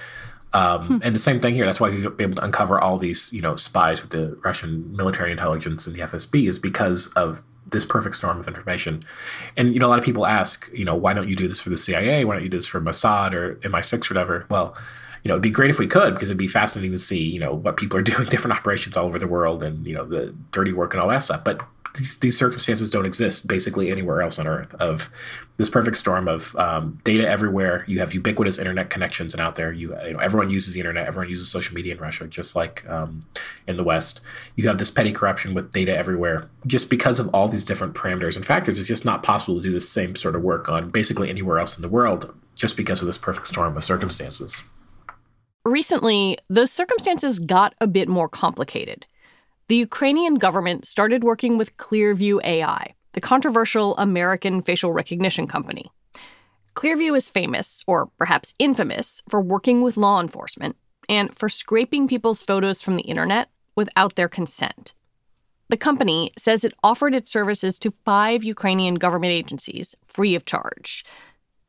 Um, 0.52 0.87
hmm. 0.87 0.99
And 1.02 1.14
the 1.14 1.21
same 1.21 1.40
thing 1.40 1.54
here. 1.54 1.66
That's 1.66 1.80
why 1.80 1.90
we've 1.90 2.16
been 2.16 2.26
able 2.26 2.37
to 2.37 2.44
uncover 2.44 2.80
all 2.80 2.97
these, 2.97 3.33
you 3.33 3.42
know, 3.42 3.56
spies 3.56 4.00
with 4.00 4.12
the 4.12 4.38
Russian 4.44 4.97
military 4.97 5.33
intelligence 5.33 5.87
and 5.87 5.97
the 5.97 6.00
FSB 6.00 6.49
is 6.49 6.61
because 6.61 7.09
of 7.14 7.42
this 7.66 7.85
perfect 7.85 8.16
storm 8.16 8.38
of 8.38 8.47
information. 8.47 9.02
And 9.56 9.75
you 9.75 9.80
know, 9.80 9.87
a 9.87 9.90
lot 9.90 9.99
of 9.99 10.04
people 10.04 10.26
ask, 10.26 10.71
you 10.73 10.85
know, 10.85 10.94
why 10.94 11.12
don't 11.12 11.28
you 11.28 11.37
do 11.37 11.49
this 11.49 11.61
for 11.61 11.71
the 11.71 11.76
CIA? 11.76 12.25
Why 12.25 12.35
don't 12.35 12.44
you 12.44 12.49
do 12.49 12.59
this 12.59 12.66
for 12.66 12.80
Mossad 12.80 13.33
or 13.33 13.56
MI6 13.56 14.11
or 14.11 14.14
whatever? 14.14 14.47
Well, 14.49 14.76
you 15.25 15.31
know, 15.31 15.35
it'd 15.35 15.43
be 15.43 15.50
great 15.50 15.71
if 15.71 15.78
we 15.78 15.87
could 15.87 16.14
because 16.14 16.28
it'd 16.28 16.38
be 16.38 16.47
fascinating 16.47 16.93
to 16.93 16.99
see, 16.99 17.19
you 17.19 17.40
know, 17.40 17.54
what 17.54 17.76
people 17.78 17.99
are 17.99 18.02
doing, 18.12 18.28
different 18.28 18.57
operations 18.57 18.97
all 18.97 19.07
over 19.07 19.19
the 19.19 19.26
world, 19.26 19.64
and 19.64 19.87
you 19.87 19.95
know, 19.95 20.04
the 20.04 20.35
dirty 20.52 20.73
work 20.73 20.93
and 20.95 21.02
all 21.02 21.09
that 21.09 21.23
stuff. 21.23 21.43
But 21.43 21.61
these, 21.97 22.19
these 22.19 22.37
circumstances 22.37 22.90
don't 22.90 23.07
exist 23.07 23.47
basically 23.47 23.90
anywhere 23.90 24.21
else 24.21 24.38
on 24.38 24.47
Earth. 24.47 24.75
Of 24.75 25.11
this 25.57 25.71
perfect 25.71 25.97
storm 25.97 26.26
of 26.26 26.54
um, 26.57 27.00
data 27.04 27.26
everywhere. 27.26 27.85
You 27.87 28.00
have 28.00 28.12
ubiquitous 28.12 28.59
internet 28.59 28.90
connections, 28.90 29.33
and 29.33 29.40
out 29.40 29.57
there, 29.57 29.73
you, 29.73 29.97
you, 30.04 30.12
know, 30.12 30.19
everyone 30.19 30.50
uses 30.50 30.75
the 30.75 30.81
internet. 30.81 31.07
Everyone 31.07 31.31
uses 31.31 31.49
social 31.49 31.75
media 31.75 31.95
in 31.95 32.00
Russia, 32.00 32.26
just 32.26 32.54
like 32.54 32.87
um, 32.90 33.25
in 33.66 33.76
the 33.76 33.85
West. 33.85 34.21
You 34.57 34.69
have 34.69 34.78
this 34.78 34.90
petty 34.90 35.12
corruption 35.12 35.54
with 35.54 35.73
data 35.73 35.97
everywhere. 35.97 36.50
Just 36.66 36.90
because 36.90 37.19
of 37.19 37.28
all 37.33 37.49
these 37.49 37.64
different 37.64 37.95
parameters 37.95 38.37
and 38.37 38.45
factors, 38.45 38.78
it's 38.78 38.88
just 38.88 39.04
not 39.04 39.23
possible 39.23 39.54
to 39.57 39.62
do 39.62 39.73
the 39.73 39.81
same 39.81 40.16
sort 40.16 40.35
of 40.35 40.43
work 40.43 40.69
on 40.69 40.90
basically 40.90 41.31
anywhere 41.31 41.59
else 41.59 41.78
in 41.78 41.83
the 41.83 41.88
world, 41.88 42.35
just 42.57 42.76
because 42.76 43.00
of 43.00 43.07
this 43.07 43.19
perfect 43.19 43.47
storm 43.47 43.76
of 43.76 43.85
circumstances. 43.85 44.61
Recently, 45.64 46.37
those 46.50 46.71
circumstances 46.71 47.38
got 47.38 47.75
a 47.80 47.87
bit 47.87 48.06
more 48.06 48.28
complicated. 48.28 49.06
The 49.68 49.76
Ukrainian 49.76 50.35
government 50.35 50.87
started 50.87 51.25
working 51.25 51.56
with 51.56 51.78
Clearview 51.78 52.44
AI, 52.44 52.94
the 53.14 53.21
controversial 53.23 53.97
American 53.97 54.61
facial 54.61 54.92
recognition 54.92 55.47
company. 55.47 55.87
Clearview 56.75 57.16
is 57.16 57.30
famous, 57.30 57.83
or 57.87 58.11
perhaps 58.18 58.52
infamous, 58.59 59.23
for 59.30 59.40
working 59.40 59.80
with 59.80 59.97
law 59.97 60.21
enforcement 60.21 60.76
and 61.09 61.37
for 61.38 61.49
scraping 61.49 62.09
people's 62.09 62.42
photos 62.42 62.83
from 62.83 62.97
the 62.97 63.02
internet 63.02 63.49
without 63.75 64.16
their 64.16 64.28
consent. 64.28 64.92
The 65.71 65.76
company 65.78 66.30
says 66.37 66.62
it 66.62 66.75
offered 66.83 67.14
its 67.14 67.33
services 67.33 67.78
to 67.78 67.94
five 68.04 68.44
Ukrainian 68.44 68.97
government 68.97 69.33
agencies 69.33 69.94
free 70.04 70.35
of 70.35 70.44
charge. 70.44 71.06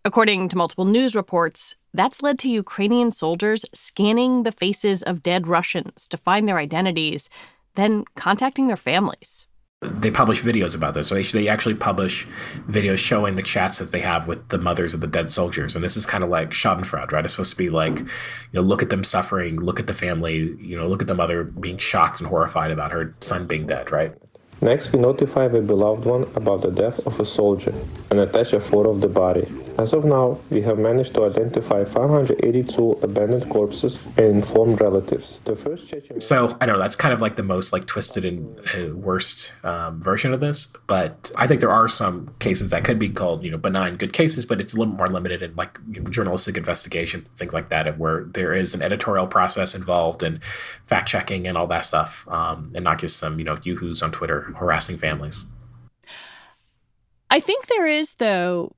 According 0.06 0.50
to 0.50 0.58
multiple 0.58 0.86
news 0.86 1.16
reports, 1.16 1.74
that's 1.92 2.22
led 2.22 2.38
to 2.40 2.48
Ukrainian 2.48 3.10
soldiers 3.10 3.66
scanning 3.74 4.44
the 4.44 4.52
faces 4.52 5.02
of 5.02 5.24
dead 5.24 5.48
Russians 5.48 6.08
to 6.10 6.16
find 6.16 6.48
their 6.48 6.60
identities, 6.60 7.28
then 7.74 8.06
contacting 8.16 8.68
their 8.68 8.78
families. 8.78 9.48
They 9.82 10.12
publish 10.12 10.44
videos 10.44 10.76
about 10.76 10.94
this. 10.94 11.08
So 11.08 11.16
they, 11.16 11.24
they 11.24 11.48
actually 11.48 11.74
publish 11.74 12.28
videos 12.70 13.00
showing 13.00 13.34
the 13.34 13.42
chats 13.42 13.80
that 13.80 13.92
they 13.92 14.00
have 14.02 14.28
with 14.28 14.50
the 14.50 14.60
mothers 14.60 14.94
of 14.94 15.02
the 15.02 15.08
dead 15.08 15.32
soldiers. 15.32 15.74
And 15.74 15.84
this 15.84 15.98
is 15.98 16.06
kind 16.06 16.24
of 16.24 16.30
like 16.30 16.52
Schadenfreude, 16.52 17.12
right? 17.12 17.26
It's 17.26 17.34
supposed 17.34 17.52
to 17.52 17.58
be 17.58 17.72
like, 17.72 17.98
you 17.98 18.08
know, 18.54 18.62
look 18.62 18.84
at 18.84 18.92
them 18.92 19.04
suffering, 19.04 19.60
look 19.60 19.80
at 19.80 19.88
the 19.88 19.94
family, 19.96 20.56
you 20.62 20.78
know, 20.78 20.88
look 20.88 21.02
at 21.02 21.08
the 21.08 21.16
mother 21.16 21.46
being 21.46 21.80
shocked 21.80 22.20
and 22.20 22.30
horrified 22.30 22.70
about 22.70 22.92
her 22.92 23.16
son 23.22 23.48
being 23.48 23.66
dead, 23.66 23.92
right? 23.92 24.14
Next, 24.62 24.94
we 24.94 25.00
notify 25.00 25.48
the 25.48 25.62
beloved 25.62 26.06
one 26.06 26.24
about 26.36 26.62
the 26.62 26.70
death 26.70 27.00
of 27.08 27.20
a 27.20 27.26
soldier 27.26 27.74
and 28.12 28.20
attach 28.20 28.54
a 28.54 28.60
photo 28.60 28.92
of 28.92 29.02
the 29.02 29.10
body. 29.10 29.52
As 29.78 29.92
of 29.92 30.06
now, 30.06 30.40
we 30.50 30.62
have 30.62 30.80
managed 30.80 31.16
to 31.16 31.26
identify 31.26 31.84
582 31.84 33.00
abandoned 33.02 33.50
corpses 33.50 34.00
and 34.16 34.38
informed 34.38 34.80
relatives. 34.80 35.40
The 35.44 35.56
first 35.58 35.90
Chechen. 35.90 36.22
So 36.22 36.58
I 36.62 36.66
know 36.66 36.80
that's 36.80 36.96
kind 36.96 37.14
of 37.14 37.20
like 37.20 37.36
the 37.36 37.44
most 37.44 37.74
like 37.74 37.86
twisted 37.86 38.24
and 38.24 38.58
uh, 38.74 38.96
worst 38.96 39.54
um, 39.64 40.02
version 40.02 40.34
of 40.34 40.40
this, 40.40 40.74
but 40.88 41.30
I 41.36 41.46
think 41.46 41.60
there 41.60 41.72
are 41.72 41.90
some 41.90 42.34
cases 42.40 42.70
that 42.70 42.86
could 42.86 42.98
be 42.98 43.10
called 43.10 43.44
you 43.44 43.52
know 43.52 43.58
benign 43.58 43.98
good 43.98 44.14
cases, 44.14 44.46
but 44.46 44.62
it's 44.62 44.74
a 44.74 44.78
little 44.78 44.94
more 44.94 45.08
limited 45.08 45.42
in 45.42 45.56
like 45.58 45.78
you 45.92 46.00
know, 46.00 46.10
journalistic 46.10 46.56
investigation 46.56 47.22
things 47.22 47.54
like 47.54 47.68
that, 47.68 47.98
where 48.00 48.24
there 48.24 48.54
is 48.54 48.74
an 48.76 48.82
editorial 48.82 49.28
process 49.28 49.76
involved 49.76 50.24
and 50.24 50.42
fact 50.86 51.10
checking 51.10 51.48
and 51.48 51.58
all 51.58 51.68
that 51.68 51.84
stuff, 51.84 52.26
um, 52.30 52.72
and 52.76 52.86
not 52.86 52.98
just 52.98 53.18
some 53.18 53.40
you 53.40 53.46
know 53.46 53.58
yoo-hoos 53.62 54.02
on 54.02 54.12
Twitter 54.12 54.42
harassing 54.58 54.96
families. 54.96 55.46
I 57.30 57.42
think 57.42 57.68
there 57.68 57.88
is 57.88 58.16
though 58.16 58.74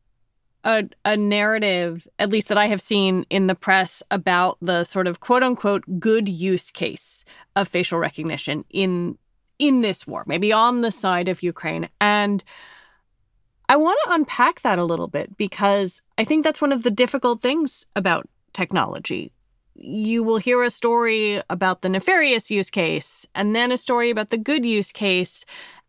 a, 0.63 0.83
a 1.05 1.15
narrative, 1.15 2.07
at 2.19 2.29
least 2.29 2.47
that 2.49 2.57
I 2.57 2.67
have 2.67 2.81
seen 2.81 3.25
in 3.29 3.47
the 3.47 3.55
press, 3.55 4.03
about 4.11 4.57
the 4.61 4.83
sort 4.83 5.07
of 5.07 5.19
quote 5.19 5.43
unquote 5.43 5.99
good 5.99 6.27
use 6.27 6.71
case 6.71 7.25
of 7.55 7.67
facial 7.67 7.99
recognition 7.99 8.65
in 8.69 9.17
in 9.59 9.81
this 9.81 10.05
war, 10.05 10.23
maybe 10.27 10.53
on 10.53 10.81
the 10.81 10.91
side 10.91 11.27
of 11.27 11.41
Ukraine. 11.41 11.89
And 11.99 12.43
I 13.69 13.75
want 13.75 13.99
to 14.05 14.13
unpack 14.13 14.61
that 14.61 14.79
a 14.79 14.83
little 14.83 15.07
bit 15.07 15.35
because 15.35 16.01
I 16.17 16.23
think 16.23 16.43
that's 16.43 16.61
one 16.61 16.71
of 16.71 16.83
the 16.83 16.91
difficult 16.91 17.41
things 17.41 17.85
about 17.95 18.29
technology. 18.53 19.33
You 19.73 20.23
will 20.23 20.37
hear 20.37 20.63
a 20.63 20.69
story 20.69 21.41
about 21.49 21.81
the 21.81 21.89
nefarious 21.89 22.49
use 22.49 22.69
case 22.69 23.25
and 23.35 23.55
then 23.55 23.71
a 23.71 23.77
story 23.77 24.09
about 24.09 24.29
the 24.29 24.37
good 24.37 24.65
use 24.65 24.91
case. 24.91 25.43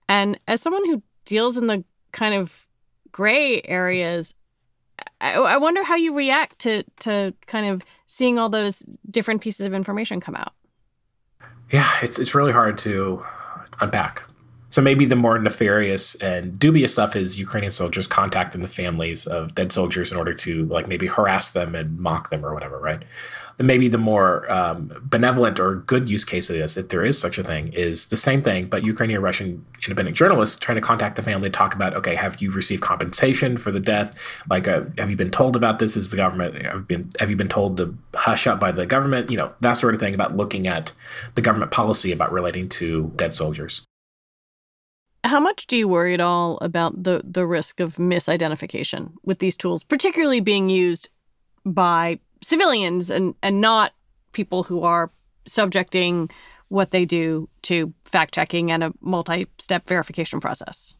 And 0.08 0.40
as 0.48 0.60
someone 0.60 0.84
who 0.86 1.02
deals 1.24 1.56
in 1.56 1.66
the 1.66 1.84
kind 2.12 2.34
of 2.34 2.66
gray 3.12 3.62
areas, 3.62 4.34
I, 5.20 5.34
I 5.34 5.56
wonder 5.56 5.82
how 5.82 5.96
you 5.96 6.14
react 6.14 6.58
to 6.60 6.84
to 7.00 7.34
kind 7.46 7.66
of 7.66 7.82
seeing 8.06 8.38
all 8.38 8.48
those 8.48 8.84
different 9.10 9.40
pieces 9.40 9.66
of 9.66 9.74
information 9.74 10.20
come 10.20 10.36
out. 10.36 10.52
Yeah, 11.70 11.90
it's 12.02 12.18
it's 12.18 12.34
really 12.34 12.52
hard 12.52 12.78
to 12.78 13.24
unpack. 13.80 14.22
So 14.70 14.82
maybe 14.82 15.04
the 15.06 15.16
more 15.16 15.38
nefarious 15.38 16.14
and 16.16 16.58
dubious 16.58 16.92
stuff 16.92 17.16
is 17.16 17.38
Ukrainian 17.38 17.70
soldiers 17.70 18.06
contacting 18.06 18.60
the 18.60 18.68
families 18.68 19.26
of 19.26 19.54
dead 19.54 19.72
soldiers 19.72 20.12
in 20.12 20.18
order 20.18 20.34
to 20.34 20.66
like 20.66 20.88
maybe 20.88 21.06
harass 21.06 21.50
them 21.50 21.74
and 21.74 21.98
mock 21.98 22.30
them 22.30 22.44
or 22.44 22.52
whatever, 22.52 22.78
right? 22.78 23.02
maybe 23.58 23.88
the 23.88 23.98
more 23.98 24.50
um, 24.50 24.92
benevolent 25.02 25.58
or 25.58 25.76
good 25.76 26.08
use 26.08 26.24
case 26.24 26.48
of 26.48 26.56
this, 26.56 26.76
if 26.76 26.88
there 26.88 27.04
is 27.04 27.18
such 27.18 27.38
a 27.38 27.44
thing, 27.44 27.72
is 27.72 28.06
the 28.06 28.16
same 28.16 28.40
thing, 28.40 28.66
but 28.66 28.84
Ukrainian 28.84 29.20
Russian 29.20 29.64
independent 29.84 30.16
journalists 30.16 30.58
trying 30.58 30.76
to 30.76 30.80
contact 30.82 31.16
the 31.16 31.22
family 31.22 31.50
to 31.50 31.56
talk 31.56 31.74
about, 31.74 31.94
okay, 31.94 32.14
have 32.14 32.40
you 32.40 32.52
received 32.52 32.82
compensation 32.82 33.56
for 33.56 33.72
the 33.72 33.80
death? 33.80 34.14
Like, 34.48 34.68
uh, 34.68 34.82
have 34.96 35.10
you 35.10 35.16
been 35.16 35.30
told 35.30 35.56
about 35.56 35.80
this? 35.80 35.96
Is 35.96 36.10
the 36.10 36.16
government 36.16 36.62
have 36.64 36.86
been 36.86 37.12
have 37.18 37.30
you 37.30 37.36
been 37.36 37.48
told 37.48 37.78
to 37.78 37.96
hush 38.14 38.46
up 38.46 38.60
by 38.60 38.70
the 38.70 38.86
government? 38.86 39.30
You 39.30 39.38
know 39.38 39.52
that 39.60 39.72
sort 39.72 39.94
of 39.94 40.00
thing 40.00 40.14
about 40.14 40.36
looking 40.36 40.68
at 40.68 40.92
the 41.34 41.42
government 41.42 41.72
policy 41.72 42.12
about 42.12 42.32
relating 42.32 42.68
to 42.70 43.12
dead 43.16 43.34
soldiers. 43.34 43.82
How 45.24 45.40
much 45.40 45.66
do 45.66 45.76
you 45.76 45.88
worry 45.88 46.14
at 46.14 46.20
all 46.20 46.58
about 46.62 47.02
the 47.02 47.22
the 47.24 47.46
risk 47.46 47.80
of 47.80 47.96
misidentification 47.96 49.12
with 49.24 49.38
these 49.38 49.56
tools, 49.56 49.84
particularly 49.84 50.40
being 50.40 50.70
used 50.70 51.10
by 51.64 52.20
civilians 52.42 53.10
and 53.10 53.34
and 53.42 53.60
not 53.60 53.92
people 54.32 54.62
who 54.62 54.82
are 54.82 55.10
subjecting 55.46 56.30
what 56.68 56.90
they 56.90 57.04
do 57.04 57.48
to 57.62 57.92
fact 58.04 58.34
checking 58.34 58.70
and 58.70 58.84
a 58.84 58.92
multi-step 59.00 59.88
verification 59.88 60.40
process. 60.40 60.94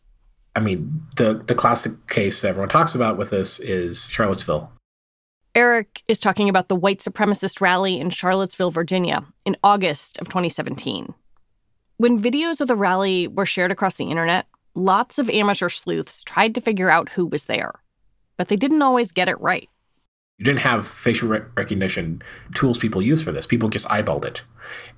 I 0.57 0.61
mean, 0.61 1.03
the 1.17 1.35
the 1.47 1.55
classic 1.55 2.07
case 2.09 2.43
everyone 2.43 2.69
talks 2.69 2.95
about 2.95 3.17
with 3.17 3.31
this 3.31 3.61
is 3.61 4.09
Charlottesville. 4.11 4.73
Aric 5.55 6.03
is 6.07 6.19
talking 6.19 6.49
about 6.49 6.69
the 6.69 6.77
white 6.77 7.01
supremacist 7.01 7.61
rally 7.61 7.99
in 7.99 8.11
Charlottesville, 8.11 8.71
Virginia, 8.71 9.25
in 9.45 9.57
August 9.65 10.19
of 10.19 10.29
2017. 10.29 11.15
When 12.01 12.17
videos 12.17 12.61
of 12.61 12.69
the 12.69 12.77
rally 12.77 13.27
were 13.27 13.45
shared 13.45 13.73
across 13.73 13.97
the 13.97 14.05
internet, 14.05 14.47
lots 14.77 15.19
of 15.19 15.29
amateur 15.29 15.69
sleuths 15.69 16.23
tried 16.23 16.55
to 16.55 16.61
figure 16.61 16.89
out 16.89 17.09
who 17.09 17.27
was 17.27 17.47
there, 17.47 17.73
but 18.37 18.47
they 18.47 18.55
didn't 18.55 18.83
always 18.83 19.11
get 19.11 19.29
it 19.29 19.41
right. 19.41 19.69
You 20.39 20.45
didn't 20.45 20.61
have 20.61 20.87
facial 20.87 21.29
recognition 21.29 22.23
tools 22.55 22.79
people 22.79 23.03
use 23.03 23.21
for 23.21 23.33
this. 23.33 23.47
People 23.47 23.69
just 23.69 23.89
eyeballed 23.89 24.25
it. 24.25 24.45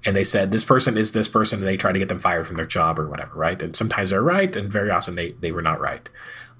And 0.04 0.14
they 0.14 0.25
said, 0.25 0.52
this 0.52 0.62
person 0.62 0.99
is 0.99 1.12
this 1.12 1.26
person, 1.26 1.61
and 1.61 1.66
they 1.66 1.78
try 1.78 1.90
to 1.90 1.99
get 1.99 2.11
them 2.11 2.21
fired 2.21 2.47
from 2.47 2.57
their 2.57 2.66
job 2.66 2.99
or 2.99 3.09
whatever, 3.09 3.35
right? 3.35 3.62
And 3.62 3.75
sometimes 3.75 4.11
they're 4.11 4.21
right, 4.21 4.54
and 4.54 4.71
very 4.71 4.90
often 4.90 5.14
they, 5.14 5.33
they 5.40 5.52
were 5.52 5.62
not 5.62 5.80
right. 5.80 6.07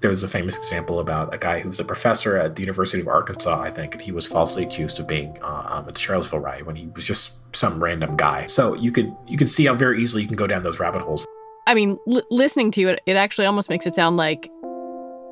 There's 0.01 0.23
a 0.23 0.27
famous 0.27 0.57
example 0.57 0.99
about 0.99 1.33
a 1.33 1.37
guy 1.37 1.59
who 1.59 1.69
was 1.69 1.79
a 1.79 1.83
professor 1.83 2.35
at 2.35 2.55
the 2.55 2.61
University 2.61 2.99
of 3.01 3.07
Arkansas, 3.07 3.61
I 3.61 3.69
think, 3.69 3.93
and 3.93 4.01
he 4.01 4.11
was 4.11 4.25
falsely 4.25 4.63
accused 4.63 4.99
of 4.99 5.07
being 5.07 5.37
uh, 5.43 5.67
um, 5.69 5.87
at 5.87 5.93
the 5.93 5.99
Charlottesville 5.99 6.39
riot 6.39 6.65
when 6.65 6.75
he 6.75 6.87
was 6.87 7.05
just 7.05 7.37
some 7.55 7.83
random 7.83 8.17
guy. 8.17 8.47
So 8.47 8.73
you 8.73 8.91
could 8.91 9.15
you 9.27 9.37
can 9.37 9.47
see 9.47 9.65
how 9.65 9.75
very 9.75 10.01
easily 10.01 10.23
you 10.23 10.27
can 10.27 10.37
go 10.37 10.47
down 10.47 10.63
those 10.63 10.79
rabbit 10.79 11.01
holes. 11.03 11.25
I 11.67 11.75
mean, 11.75 11.99
l- 12.09 12.23
listening 12.31 12.71
to 12.71 12.81
you, 12.81 12.89
it, 12.89 13.01
it 13.05 13.15
actually 13.15 13.45
almost 13.45 13.69
makes 13.69 13.85
it 13.85 13.93
sound 13.93 14.17
like 14.17 14.49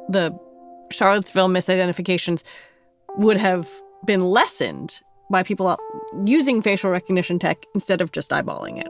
the 0.08 0.38
Charlottesville 0.92 1.50
misidentifications 1.50 2.44
would 3.18 3.38
have 3.38 3.68
been 4.06 4.22
lessened 4.22 5.02
by 5.32 5.44
people 5.44 5.78
using 6.26 6.62
facial 6.62 6.92
recognition 6.92 7.40
tech 7.40 7.66
instead 7.74 8.02
of 8.02 8.12
just 8.12 8.32
eyeballing 8.32 8.80
it. 8.80 8.88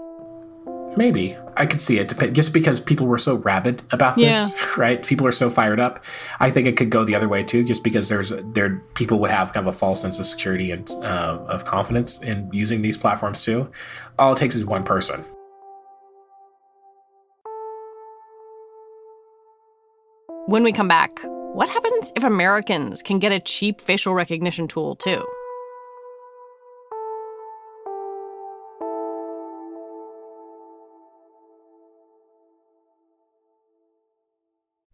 Maybe 0.99 1.37
I 1.55 1.65
could 1.65 1.79
see 1.79 1.97
it 1.97 2.13
just 2.33 2.51
because 2.51 2.81
people 2.81 3.07
were 3.07 3.17
so 3.17 3.35
rabid 3.35 3.81
about 3.93 4.17
this, 4.17 4.53
yeah. 4.53 4.65
right? 4.77 5.01
People 5.01 5.25
are 5.27 5.31
so 5.31 5.49
fired 5.49 5.79
up. 5.79 6.03
I 6.41 6.49
think 6.49 6.67
it 6.67 6.75
could 6.75 6.89
go 6.89 7.05
the 7.05 7.15
other 7.15 7.29
way 7.29 7.41
too, 7.41 7.63
just 7.63 7.85
because 7.85 8.09
there's 8.09 8.33
there 8.53 8.83
people 8.95 9.17
would 9.19 9.31
have 9.31 9.53
kind 9.53 9.65
of 9.65 9.73
a 9.73 9.77
false 9.77 10.01
sense 10.01 10.19
of 10.19 10.25
security 10.25 10.71
and 10.71 10.91
uh, 11.05 11.39
of 11.47 11.63
confidence 11.63 12.21
in 12.21 12.49
using 12.51 12.81
these 12.81 12.97
platforms 12.97 13.45
too. 13.45 13.71
All 14.19 14.33
it 14.33 14.37
takes 14.37 14.55
is 14.55 14.65
one 14.65 14.83
person. 14.83 15.23
When 20.47 20.63
we 20.63 20.73
come 20.73 20.89
back, 20.89 21.11
what 21.53 21.69
happens 21.69 22.11
if 22.17 22.25
Americans 22.25 23.01
can 23.01 23.19
get 23.19 23.31
a 23.31 23.39
cheap 23.39 23.79
facial 23.79 24.13
recognition 24.13 24.67
tool 24.67 24.97
too? 24.97 25.25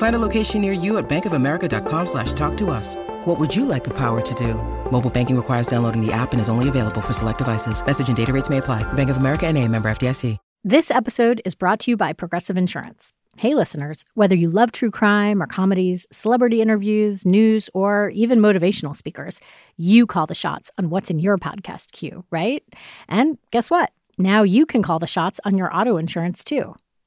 Find 0.00 0.16
a 0.16 0.18
location 0.18 0.62
near 0.62 0.72
you 0.72 0.96
at 0.96 1.10
bankofamerica.com 1.10 2.06
slash 2.06 2.32
talk 2.32 2.56
to 2.56 2.70
us. 2.70 2.96
What 3.26 3.38
would 3.38 3.54
you 3.54 3.66
like 3.66 3.84
the 3.84 3.92
power 3.92 4.22
to 4.22 4.34
do? 4.34 4.54
Mobile 4.90 5.10
banking 5.10 5.36
requires 5.36 5.66
downloading 5.66 6.00
the 6.00 6.10
app 6.10 6.32
and 6.32 6.40
is 6.40 6.48
only 6.48 6.70
available 6.70 7.02
for 7.02 7.12
select 7.12 7.36
devices. 7.36 7.84
Message 7.84 8.08
and 8.08 8.16
data 8.16 8.32
rates 8.32 8.48
may 8.48 8.58
apply. 8.58 8.82
Bank 8.94 9.10
of 9.10 9.18
America 9.18 9.46
and 9.46 9.58
a 9.58 9.68
member 9.68 9.90
FDIC. 9.90 10.38
This 10.64 10.90
episode 10.90 11.42
is 11.44 11.54
brought 11.54 11.80
to 11.80 11.90
you 11.90 11.98
by 11.98 12.14
Progressive 12.14 12.56
Insurance. 12.56 13.12
Hey, 13.36 13.54
listeners, 13.54 14.04
whether 14.14 14.34
you 14.34 14.48
love 14.48 14.72
true 14.72 14.90
crime 14.90 15.42
or 15.42 15.46
comedies, 15.46 16.06
celebrity 16.10 16.62
interviews, 16.62 17.26
news, 17.26 17.68
or 17.74 18.08
even 18.10 18.40
motivational 18.40 18.96
speakers, 18.96 19.38
you 19.76 20.06
call 20.06 20.26
the 20.26 20.34
shots 20.34 20.70
on 20.78 20.88
what's 20.88 21.10
in 21.10 21.18
your 21.18 21.36
podcast 21.36 21.92
queue, 21.92 22.24
right? 22.30 22.62
And 23.06 23.36
guess 23.50 23.70
what? 23.70 23.90
Now 24.16 24.44
you 24.44 24.64
can 24.64 24.82
call 24.82 24.98
the 24.98 25.06
shots 25.06 25.40
on 25.44 25.58
your 25.58 25.74
auto 25.76 25.98
insurance 25.98 26.42
too. 26.42 26.74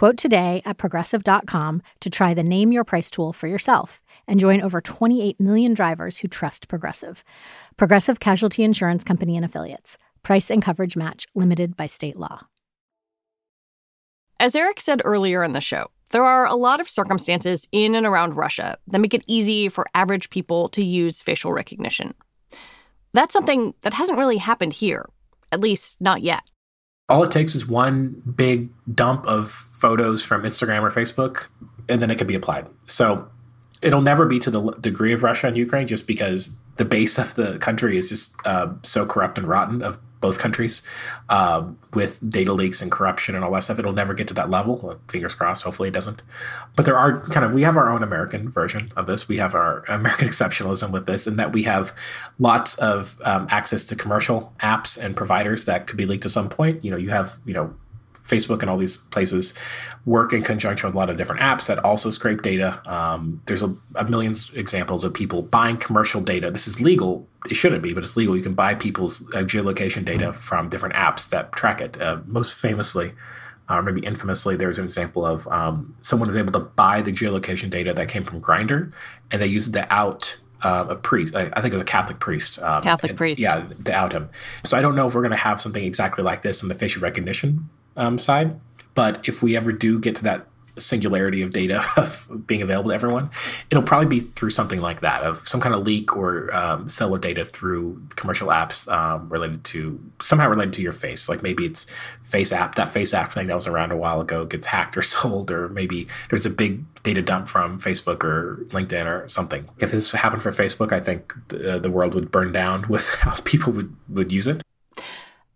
Quote 0.00 0.16
today 0.16 0.62
at 0.64 0.78
progressive.com 0.78 1.82
to 2.00 2.08
try 2.08 2.32
the 2.32 2.42
Name 2.42 2.72
Your 2.72 2.84
Price 2.84 3.10
tool 3.10 3.34
for 3.34 3.48
yourself 3.48 4.02
and 4.26 4.40
join 4.40 4.62
over 4.62 4.80
28 4.80 5.38
million 5.38 5.74
drivers 5.74 6.16
who 6.16 6.26
trust 6.26 6.68
Progressive. 6.68 7.22
Progressive 7.76 8.18
Casualty 8.18 8.62
Insurance 8.64 9.04
Company 9.04 9.36
and 9.36 9.44
Affiliates. 9.44 9.98
Price 10.22 10.50
and 10.50 10.62
coverage 10.62 10.96
match 10.96 11.26
limited 11.34 11.76
by 11.76 11.84
state 11.84 12.16
law. 12.16 12.46
As 14.38 14.54
Aric 14.54 14.80
said 14.80 15.02
earlier 15.04 15.44
in 15.44 15.52
the 15.52 15.60
show, 15.60 15.88
there 16.12 16.24
are 16.24 16.46
a 16.46 16.54
lot 16.54 16.80
of 16.80 16.88
circumstances 16.88 17.68
in 17.70 17.94
and 17.94 18.06
around 18.06 18.38
Russia 18.38 18.78
that 18.86 19.00
make 19.00 19.12
it 19.12 19.24
easy 19.26 19.68
for 19.68 19.84
average 19.92 20.30
people 20.30 20.70
to 20.70 20.82
use 20.82 21.20
facial 21.20 21.52
recognition. 21.52 22.14
That's 23.12 23.34
something 23.34 23.74
that 23.82 23.92
hasn't 23.92 24.18
really 24.18 24.38
happened 24.38 24.72
here, 24.72 25.10
at 25.52 25.60
least 25.60 26.00
not 26.00 26.22
yet 26.22 26.49
all 27.10 27.24
it 27.24 27.30
takes 27.30 27.54
is 27.54 27.66
one 27.66 28.22
big 28.36 28.70
dump 28.94 29.26
of 29.26 29.50
photos 29.50 30.22
from 30.22 30.44
Instagram 30.44 30.82
or 30.82 30.90
Facebook, 30.90 31.48
and 31.88 32.00
then 32.00 32.10
it 32.10 32.18
can 32.18 32.26
be 32.26 32.34
applied. 32.34 32.68
So 32.86 33.28
it'll 33.82 34.00
never 34.00 34.26
be 34.26 34.38
to 34.38 34.50
the 34.50 34.70
degree 34.80 35.12
of 35.12 35.22
Russia 35.22 35.48
and 35.48 35.56
Ukraine 35.56 35.88
just 35.88 36.06
because 36.06 36.56
the 36.76 36.84
base 36.84 37.18
of 37.18 37.34
the 37.34 37.58
country 37.58 37.98
is 37.98 38.08
just 38.08 38.34
uh, 38.46 38.68
so 38.82 39.04
corrupt 39.04 39.38
and 39.38 39.48
rotten 39.48 39.82
of 39.82 39.98
both 40.20 40.38
countries 40.38 40.82
uh, 41.28 41.66
with 41.94 42.18
data 42.30 42.52
leaks 42.52 42.82
and 42.82 42.90
corruption 42.90 43.34
and 43.34 43.44
all 43.44 43.52
that 43.52 43.62
stuff. 43.62 43.78
It'll 43.78 43.92
never 43.92 44.14
get 44.14 44.28
to 44.28 44.34
that 44.34 44.50
level. 44.50 45.00
Fingers 45.08 45.34
crossed. 45.34 45.64
Hopefully 45.64 45.88
it 45.88 45.92
doesn't. 45.92 46.22
But 46.76 46.84
there 46.84 46.96
are 46.96 47.20
kind 47.20 47.44
of, 47.44 47.54
we 47.54 47.62
have 47.62 47.76
our 47.76 47.88
own 47.88 48.02
American 48.02 48.50
version 48.50 48.92
of 48.96 49.06
this. 49.06 49.28
We 49.28 49.38
have 49.38 49.54
our 49.54 49.84
American 49.88 50.28
exceptionalism 50.28 50.90
with 50.90 51.06
this, 51.06 51.26
and 51.26 51.38
that 51.38 51.52
we 51.52 51.62
have 51.64 51.94
lots 52.38 52.76
of 52.78 53.16
um, 53.24 53.46
access 53.50 53.84
to 53.84 53.96
commercial 53.96 54.54
apps 54.60 55.02
and 55.02 55.16
providers 55.16 55.64
that 55.64 55.86
could 55.86 55.96
be 55.96 56.06
leaked 56.06 56.24
at 56.24 56.30
some 56.30 56.48
point. 56.48 56.84
You 56.84 56.90
know, 56.90 56.96
you 56.96 57.10
have, 57.10 57.36
you 57.44 57.54
know, 57.54 57.74
Facebook 58.30 58.60
and 58.60 58.70
all 58.70 58.76
these 58.76 58.96
places 58.96 59.54
work 60.06 60.32
in 60.32 60.42
conjunction 60.42 60.88
with 60.88 60.94
a 60.94 60.98
lot 60.98 61.10
of 61.10 61.16
different 61.16 61.40
apps 61.40 61.66
that 61.66 61.78
also 61.80 62.10
scrape 62.10 62.42
data. 62.42 62.80
Um, 62.90 63.42
there's 63.46 63.62
a, 63.62 63.74
a 63.96 64.04
million 64.04 64.34
examples 64.54 65.04
of 65.04 65.12
people 65.12 65.42
buying 65.42 65.76
commercial 65.76 66.20
data. 66.20 66.50
This 66.50 66.66
is 66.66 66.80
legal. 66.80 67.26
It 67.48 67.54
shouldn't 67.54 67.82
be, 67.82 67.92
but 67.92 68.02
it's 68.02 68.16
legal. 68.16 68.36
You 68.36 68.42
can 68.42 68.54
buy 68.54 68.74
people's 68.74 69.22
uh, 69.34 69.40
geolocation 69.40 70.04
data 70.04 70.32
from 70.32 70.68
different 70.68 70.94
apps 70.94 71.28
that 71.30 71.52
track 71.52 71.80
it. 71.80 72.00
Uh, 72.00 72.20
most 72.26 72.54
famously, 72.54 73.12
or 73.68 73.78
uh, 73.78 73.82
maybe 73.82 74.00
infamously, 74.00 74.56
there's 74.56 74.78
an 74.78 74.84
example 74.84 75.24
of 75.24 75.46
um, 75.48 75.94
someone 76.02 76.28
was 76.28 76.36
able 76.36 76.52
to 76.52 76.58
buy 76.60 77.02
the 77.02 77.12
geolocation 77.12 77.70
data 77.70 77.94
that 77.94 78.08
came 78.08 78.24
from 78.24 78.40
Grindr, 78.40 78.92
and 79.30 79.40
they 79.40 79.46
used 79.46 79.68
it 79.68 79.80
to 79.80 79.92
out 79.92 80.38
uh, 80.62 80.86
a 80.88 80.96
priest. 80.96 81.34
I, 81.34 81.50
I, 81.52 81.60
think 81.60 81.72
it 81.72 81.74
was 81.74 81.82
a 81.82 81.86
Catholic 81.86 82.18
priest. 82.18 82.58
Um, 82.58 82.82
Catholic 82.82 83.10
and, 83.10 83.18
priest. 83.18 83.40
Yeah, 83.40 83.66
to 83.84 83.92
out 83.92 84.12
him. 84.12 84.28
So 84.64 84.76
I 84.76 84.82
don't 84.82 84.94
know 84.94 85.06
if 85.06 85.14
we're 85.14 85.22
going 85.22 85.30
to 85.30 85.36
have 85.36 85.60
something 85.60 85.84
exactly 85.84 86.22
like 86.24 86.42
this 86.42 86.62
in 86.62 86.68
the 86.68 86.74
facial 86.74 87.00
recognition 87.02 87.68
um, 88.00 88.18
side. 88.18 88.58
But 88.94 89.28
if 89.28 89.42
we 89.42 89.56
ever 89.56 89.72
do 89.72 90.00
get 90.00 90.16
to 90.16 90.24
that 90.24 90.46
singularity 90.78 91.42
of 91.42 91.50
data 91.50 91.84
of 91.96 92.28
being 92.46 92.62
available 92.62 92.90
to 92.90 92.94
everyone, 92.94 93.30
it'll 93.70 93.82
probably 93.82 94.08
be 94.08 94.20
through 94.20 94.50
something 94.50 94.80
like 94.80 95.00
that 95.00 95.22
of 95.22 95.46
some 95.46 95.60
kind 95.60 95.74
of 95.74 95.82
leak 95.82 96.16
or 96.16 96.52
um, 96.54 96.88
sell 96.88 97.14
of 97.14 97.20
data 97.20 97.44
through 97.44 98.02
commercial 98.16 98.48
apps 98.48 98.90
um, 98.92 99.28
related 99.28 99.62
to 99.64 100.00
somehow 100.20 100.48
related 100.48 100.72
to 100.74 100.82
your 100.82 100.92
face. 100.92 101.28
Like 101.28 101.42
maybe 101.42 101.64
it's 101.64 101.86
FaceApp, 102.24 102.74
that 102.76 102.88
FaceApp 102.88 103.32
thing 103.32 103.46
that 103.48 103.54
was 103.54 103.66
around 103.66 103.92
a 103.92 103.96
while 103.96 104.20
ago 104.20 104.44
gets 104.44 104.66
hacked 104.66 104.96
or 104.96 105.02
sold, 105.02 105.50
or 105.50 105.68
maybe 105.68 106.08
there's 106.30 106.46
a 106.46 106.50
big 106.50 106.84
data 107.02 107.22
dump 107.22 107.48
from 107.48 107.78
Facebook 107.78 108.24
or 108.24 108.64
LinkedIn 108.70 109.06
or 109.06 109.28
something. 109.28 109.68
If 109.78 109.90
this 109.92 110.10
happened 110.12 110.42
for 110.42 110.52
Facebook, 110.52 110.92
I 110.92 111.00
think 111.00 111.34
the, 111.48 111.78
the 111.78 111.90
world 111.90 112.14
would 112.14 112.30
burn 112.30 112.52
down 112.52 112.86
with 112.88 113.08
how 113.20 113.38
people 113.44 113.72
would, 113.72 113.94
would 114.08 114.32
use 114.32 114.46
it. 114.46 114.62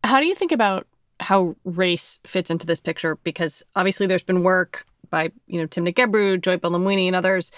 How 0.02 0.20
do 0.20 0.26
you 0.26 0.34
think 0.34 0.52
about 0.52 0.86
how 1.20 1.56
race 1.64 2.20
fits 2.26 2.50
into 2.50 2.66
this 2.66 2.80
picture 2.80 3.16
because 3.24 3.62
obviously 3.76 4.06
there's 4.06 4.22
been 4.22 4.42
work 4.42 4.84
by 5.10 5.30
you 5.46 5.60
know 5.60 5.66
Timnit 5.66 5.94
Gebru, 5.94 6.40
Joy 6.40 6.56
Buolamwini, 6.56 7.06
and 7.06 7.16
others 7.16 7.50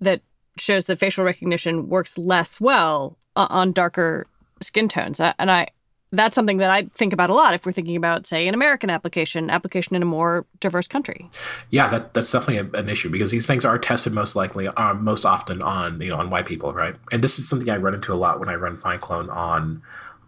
that 0.00 0.22
shows 0.58 0.86
that 0.86 0.98
facial 0.98 1.24
recognition 1.24 1.88
works 1.88 2.18
less 2.18 2.60
well 2.60 3.18
on 3.36 3.72
darker 3.72 4.26
skin 4.60 4.88
tones, 4.88 5.20
and 5.20 5.50
I 5.50 5.68
that's 6.12 6.34
something 6.34 6.58
that 6.58 6.70
I 6.70 6.84
think 6.94 7.12
about 7.12 7.30
a 7.30 7.34
lot 7.34 7.54
if 7.54 7.66
we're 7.66 7.72
thinking 7.72 7.96
about, 7.96 8.26
say, 8.26 8.46
an 8.46 8.54
American 8.54 8.90
application, 8.90 9.50
application 9.50 9.96
in 9.96 10.02
a 10.02 10.06
more 10.06 10.46
diverse 10.60 10.86
country. 10.86 11.28
Yeah, 11.70 11.88
that, 11.88 12.14
that's 12.14 12.30
definitely 12.30 12.70
a, 12.70 12.80
an 12.80 12.88
issue 12.88 13.10
because 13.10 13.32
these 13.32 13.46
things 13.46 13.64
are 13.64 13.78
tested 13.78 14.12
most 14.12 14.36
likely, 14.36 14.68
uh, 14.68 14.94
most 14.94 15.24
often 15.26 15.62
on 15.62 16.00
you 16.00 16.10
know 16.10 16.18
on 16.18 16.30
white 16.30 16.46
people, 16.46 16.72
right? 16.72 16.94
And 17.12 17.22
this 17.22 17.38
is 17.38 17.48
something 17.48 17.68
I 17.68 17.76
run 17.76 17.94
into 17.94 18.12
a 18.12 18.16
lot 18.16 18.40
when 18.40 18.48
I 18.48 18.54
run 18.54 18.76
FindClone 18.76 19.34
on 19.34 19.82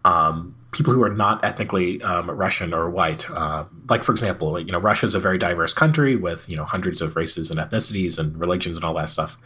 um, 0.05 0.55
people 0.73 0.93
who 0.93 1.03
are 1.03 1.13
not 1.13 1.43
ethnically 1.45 2.03
um, 2.03 2.31
Russian 2.31 2.75
or 2.75 2.91
white. 2.91 3.29
Uh, 3.31 3.65
like, 3.89 4.05
for 4.05 4.13
example, 4.13 4.59
you 4.61 4.71
know, 4.71 4.79
Russia 4.79 5.07
is 5.07 5.15
a 5.15 5.21
very 5.21 5.39
diverse 5.39 5.73
country 5.73 6.15
with 6.17 6.49
you 6.49 6.57
know 6.57 6.65
hundreds 6.65 7.01
of 7.01 7.17
races 7.17 7.51
and 7.51 7.59
ethnicities 7.59 8.19
and 8.19 8.39
religions 8.39 8.77
and 8.77 8.85
all 8.85 8.95
that 8.95 9.09
stuff. 9.09 9.39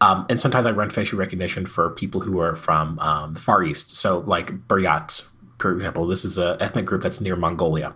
Um, 0.00 0.26
and 0.28 0.40
sometimes 0.40 0.66
I 0.66 0.70
run 0.72 0.90
facial 0.90 1.18
recognition 1.18 1.66
for 1.66 1.90
people 1.90 2.20
who 2.20 2.40
are 2.40 2.54
from 2.54 2.98
um, 2.98 3.34
the 3.34 3.40
Far 3.40 3.62
East. 3.62 3.96
So, 3.96 4.18
like 4.20 4.68
Buryats, 4.68 5.26
for 5.58 5.72
example, 5.72 6.06
this 6.06 6.24
is 6.24 6.38
an 6.38 6.56
ethnic 6.60 6.84
group 6.84 7.02
that's 7.02 7.20
near 7.20 7.36
Mongolia. 7.36 7.94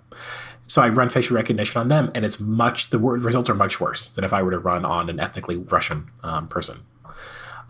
So 0.66 0.82
I 0.82 0.88
run 0.88 1.08
facial 1.08 1.34
recognition 1.34 1.80
on 1.80 1.88
them, 1.88 2.12
and 2.14 2.24
it's 2.24 2.38
much 2.38 2.90
the 2.90 2.98
results 2.98 3.50
are 3.50 3.54
much 3.54 3.80
worse 3.80 4.08
than 4.08 4.22
if 4.22 4.32
I 4.32 4.40
were 4.42 4.52
to 4.52 4.58
run 4.58 4.84
on 4.84 5.10
an 5.10 5.18
ethnically 5.18 5.56
Russian 5.56 6.08
um, 6.22 6.46
person. 6.46 6.84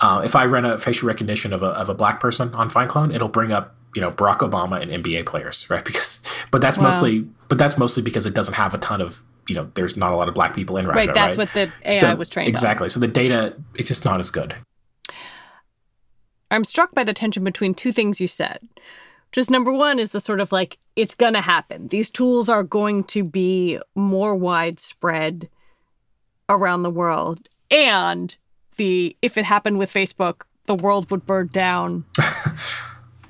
Uh, 0.00 0.20
if 0.22 0.36
I 0.36 0.44
run 0.46 0.66
a 0.66 0.78
facial 0.78 1.08
recognition 1.08 1.54
of 1.54 1.62
a, 1.62 1.68
of 1.68 1.88
a 1.88 1.94
black 1.94 2.20
person 2.20 2.54
on 2.54 2.68
FindClone, 2.68 3.14
it'll 3.14 3.28
bring 3.28 3.52
up 3.52 3.74
you 3.94 4.00
know 4.00 4.10
Barack 4.10 4.38
Obama 4.38 4.80
and 4.80 5.04
NBA 5.04 5.26
players, 5.26 5.68
right? 5.70 5.84
Because 5.90 6.20
but 6.50 6.60
that's 6.60 6.78
wow. 6.78 6.84
mostly 6.84 7.26
but 7.48 7.58
that's 7.58 7.76
mostly 7.76 8.02
because 8.02 8.26
it 8.26 8.34
doesn't 8.34 8.54
have 8.54 8.74
a 8.74 8.78
ton 8.78 9.00
of 9.00 9.22
you 9.48 9.54
know 9.54 9.70
there's 9.74 9.96
not 9.96 10.12
a 10.12 10.16
lot 10.16 10.28
of 10.28 10.34
black 10.34 10.54
people 10.54 10.76
in 10.76 10.86
Russia. 10.86 11.08
Right, 11.08 11.14
that's 11.14 11.36
right? 11.36 11.48
what 11.54 11.54
the 11.54 11.90
AI 11.90 12.00
so, 12.00 12.14
was 12.16 12.28
trained 12.28 12.48
exactly. 12.48 12.84
On. 12.86 12.90
So 12.90 13.00
the 13.00 13.08
data 13.08 13.56
is 13.78 13.88
just 13.88 14.04
not 14.04 14.20
as 14.20 14.30
good. 14.30 14.54
I'm 16.50 16.64
struck 16.64 16.94
by 16.94 17.04
the 17.04 17.14
tension 17.14 17.44
between 17.44 17.74
two 17.74 17.92
things 17.92 18.20
you 18.20 18.26
said. 18.26 18.60
Just 19.32 19.50
number 19.50 19.72
one 19.72 20.00
is 20.00 20.10
the 20.10 20.20
sort 20.20 20.40
of 20.40 20.50
like 20.50 20.78
it's 20.96 21.14
going 21.14 21.34
to 21.34 21.40
happen. 21.40 21.88
These 21.88 22.10
tools 22.10 22.48
are 22.48 22.64
going 22.64 23.04
to 23.04 23.22
be 23.22 23.78
more 23.94 24.34
widespread 24.34 25.48
around 26.48 26.82
the 26.82 26.90
world, 26.90 27.48
and 27.70 28.36
the 28.76 29.16
if 29.22 29.38
it 29.38 29.44
happened 29.44 29.78
with 29.78 29.92
Facebook, 29.92 30.42
the 30.66 30.74
world 30.74 31.10
would 31.10 31.26
burn 31.26 31.48
down. 31.52 32.04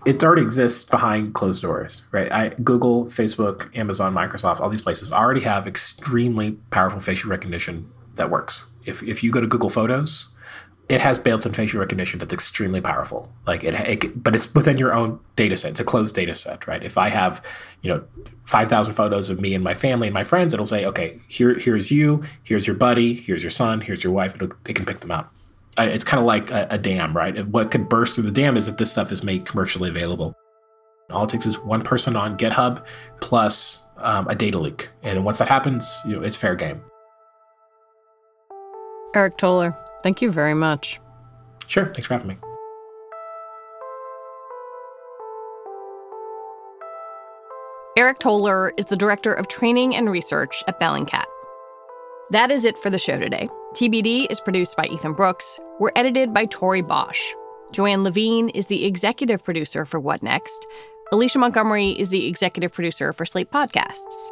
it 0.07 0.23
already 0.25 0.43
exists 0.43 0.83
behind 0.83 1.35
closed 1.35 1.63
doors, 1.63 2.03
right? 2.11 2.33
I, 2.33 2.49
Google, 2.65 3.07
Facebook, 3.07 3.77
Amazon, 3.77 4.15
Microsoft, 4.15 4.61
all 4.61 4.71
these 4.71 4.83
places 4.83 5.13
already 5.13 5.43
have 5.43 5.67
extremely 5.67 6.53
powerful 6.71 7.01
facial 7.01 7.31
recognition 7.31 7.91
that 8.15 8.31
works. 8.31 8.71
If, 8.85 9.03
if 9.03 9.23
you 9.23 9.31
go 9.31 9.41
to 9.41 9.47
Google 9.47 9.71
Photos 9.71 10.35
it 10.91 11.01
has 11.01 11.21
built-in 11.21 11.53
facial 11.53 11.79
recognition 11.79 12.19
that's 12.19 12.35
extremely 12.35 12.81
powerful. 12.81 13.33
Like 13.47 13.63
it, 13.63 13.75
it, 13.75 14.23
but 14.25 14.35
it's 14.35 14.53
within 14.53 14.77
your 14.77 14.93
own 14.93 15.21
data 15.37 15.57
set. 15.57 15.71
It's 15.71 15.81
a 15.81 15.85
closed 15.85 16.17
data 16.17 16.35
set, 16.35 16.67
right? 16.67 16.83
If 16.83 16.99
I 16.99 17.11
have, 17.11 17.41
you 17.81 17.91
know, 17.91 18.05
five 18.43 18.69
thousand 18.69 18.95
photos 18.95 19.31
of 19.31 19.41
me 19.41 19.55
and 19.55 19.63
my 19.63 19.73
family 19.73 20.09
and 20.09 20.15
my 20.15 20.25
friends, 20.25 20.53
it'll 20.53 20.67
say, 20.67 20.85
okay, 20.87 21.21
here, 21.29 21.55
here's 21.55 21.93
you, 21.93 22.25
here's 22.43 22.67
your 22.67 22.75
buddy, 22.75 23.15
here's 23.15 23.45
your 23.45 23.51
son, 23.51 23.83
here's 23.83 24.03
your 24.03 24.13
wife. 24.13 24.35
It'll, 24.35 24.51
it 24.67 24.75
can 24.75 24.85
pick 24.85 24.99
them 24.99 25.13
out. 25.13 25.31
It's 25.79 26.05
kind 26.05 26.21
of 26.21 26.27
like 26.27 26.51
a, 26.51 26.67
a 26.71 26.79
dam, 26.79 27.17
right? 27.17 27.47
What 27.47 27.71
could 27.71 27.89
burst 27.89 28.15
through 28.15 28.25
the 28.25 28.31
dam 28.33 28.57
is 28.57 28.69
if 28.69 28.77
this 28.77 28.91
stuff 28.93 29.11
is 29.13 29.23
made 29.23 29.47
commercially 29.47 29.89
available. 29.89 30.35
All 31.11 31.25
it 31.25 31.31
takes 31.31 31.47
is 31.47 31.59
one 31.59 31.83
person 31.83 32.17
on 32.17 32.37
GitHub 32.37 32.85
plus 33.21 33.87
um, 33.97 34.29
a 34.29 34.35
data 34.35 34.59
leak, 34.59 34.89
and 35.03 35.25
once 35.25 35.39
that 35.39 35.49
happens, 35.49 36.01
you 36.07 36.15
know, 36.15 36.23
it's 36.23 36.37
fair 36.37 36.55
game. 36.55 36.83
Aric 39.15 39.37
Toler, 39.39 39.77
thank 40.03 40.23
you 40.23 40.31
very 40.31 40.55
much. 40.55 41.01
Sure. 41.67 41.87
Thanks 41.87 42.07
for 42.07 42.15
having 42.15 42.29
me. 42.29 42.37
Aric 47.99 48.19
Toler 48.19 48.73
is 48.77 48.85
the 48.87 48.97
Director 48.97 49.33
of 49.33 49.49
Training 49.49 49.97
and 49.97 50.11
Research 50.11 50.63
at 50.69 50.79
Bellingcat. 50.81 51.27
That 52.31 52.51
is 52.51 52.65
it 52.65 52.79
for 52.79 52.89
the 52.89 52.99
show 52.99 53.19
today. 53.19 53.49
TBD 53.75 54.27
is 54.31 54.41
produced 54.41 54.77
by 54.77 54.87
Ethan 54.87 55.13
Brooks. 55.13 55.61
We're 55.79 55.93
edited 55.95 56.35
by 56.35 56.47
Tori 56.47 56.83
Bosch. 56.83 57.21
Joanne 57.71 58.03
Levine 58.03 58.49
is 58.49 58.67
the 58.67 58.85
executive 58.85 59.45
producer 59.45 59.85
for 59.85 60.01
What 60.01 60.25
Next. 60.25 60.67
Alicia 61.13 61.39
Montgomery 61.39 61.91
is 61.91 62.09
the 62.09 62.27
executive 62.27 62.73
producer 62.73 63.13
for 63.13 63.25
Slate 63.25 63.53
Podcasts. 63.53 64.29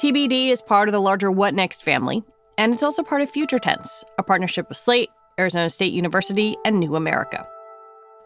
TBD 0.00 0.50
is 0.50 0.62
part 0.62 0.88
of 0.88 0.92
the 0.92 1.00
larger 1.00 1.30
What 1.30 1.54
Next 1.54 1.82
family, 1.82 2.24
and 2.58 2.74
it's 2.74 2.82
also 2.82 3.04
part 3.04 3.22
of 3.22 3.30
Future 3.30 3.60
Tense, 3.60 4.04
a 4.18 4.24
partnership 4.24 4.68
with 4.68 4.78
Slate, 4.78 5.10
Arizona 5.38 5.70
State 5.70 5.92
University, 5.92 6.56
and 6.64 6.80
New 6.80 6.96
America. 6.96 7.46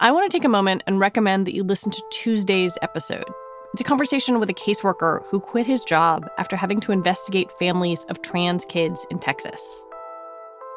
I 0.00 0.10
want 0.10 0.30
to 0.30 0.34
take 0.34 0.46
a 0.46 0.48
moment 0.48 0.84
and 0.86 0.98
recommend 0.98 1.46
that 1.46 1.54
you 1.54 1.64
listen 1.64 1.92
to 1.92 2.02
Tuesday's 2.12 2.78
episode. 2.80 3.28
It's 3.74 3.82
a 3.82 3.84
conversation 3.84 4.40
with 4.40 4.48
a 4.48 4.54
caseworker 4.54 5.22
who 5.26 5.38
quit 5.38 5.66
his 5.66 5.84
job 5.84 6.26
after 6.38 6.56
having 6.56 6.80
to 6.80 6.92
investigate 6.92 7.52
families 7.58 8.04
of 8.04 8.22
trans 8.22 8.64
kids 8.64 9.06
in 9.10 9.18
Texas. 9.18 9.84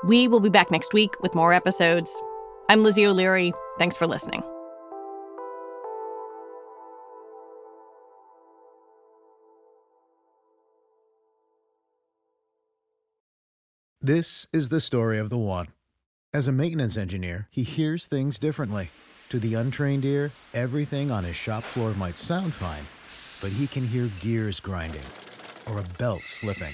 We 0.06 0.28
will 0.28 0.42
be 0.42 0.50
back 0.50 0.70
next 0.70 0.94
week 0.94 1.14
with 1.22 1.34
more 1.34 1.54
episodes. 1.54 2.22
I'm 2.68 2.84
Lizzie 2.84 3.06
O'Leary. 3.06 3.54
Thanks 3.80 3.96
for 3.96 4.06
listening. 4.06 4.44
This 14.02 14.46
is 14.52 14.68
the 14.68 14.82
story 14.82 15.18
of 15.18 15.30
the 15.30 15.38
one. 15.38 15.68
As 16.34 16.50
a 16.50 16.52
maintenance 16.52 16.98
engineer, 16.98 17.48
he 17.50 17.64
hears 17.64 18.06
things 18.06 18.38
differently. 18.38 18.90
To 19.30 19.40
the 19.40 19.54
untrained 19.54 20.04
ear, 20.04 20.32
everything 20.54 21.12
on 21.12 21.24
his 21.24 21.38
shop 21.38 21.64
floor 21.64 21.94
might 21.94 22.18
sound 22.18 22.54
fine, 22.54 22.84
but 23.42 23.58
he 23.58 23.68
can 23.68 23.88
hear 23.88 24.10
gears 24.20 24.60
grinding 24.60 25.06
or 25.72 25.80
a 25.80 25.98
belt 25.98 26.24
slipping. 26.24 26.74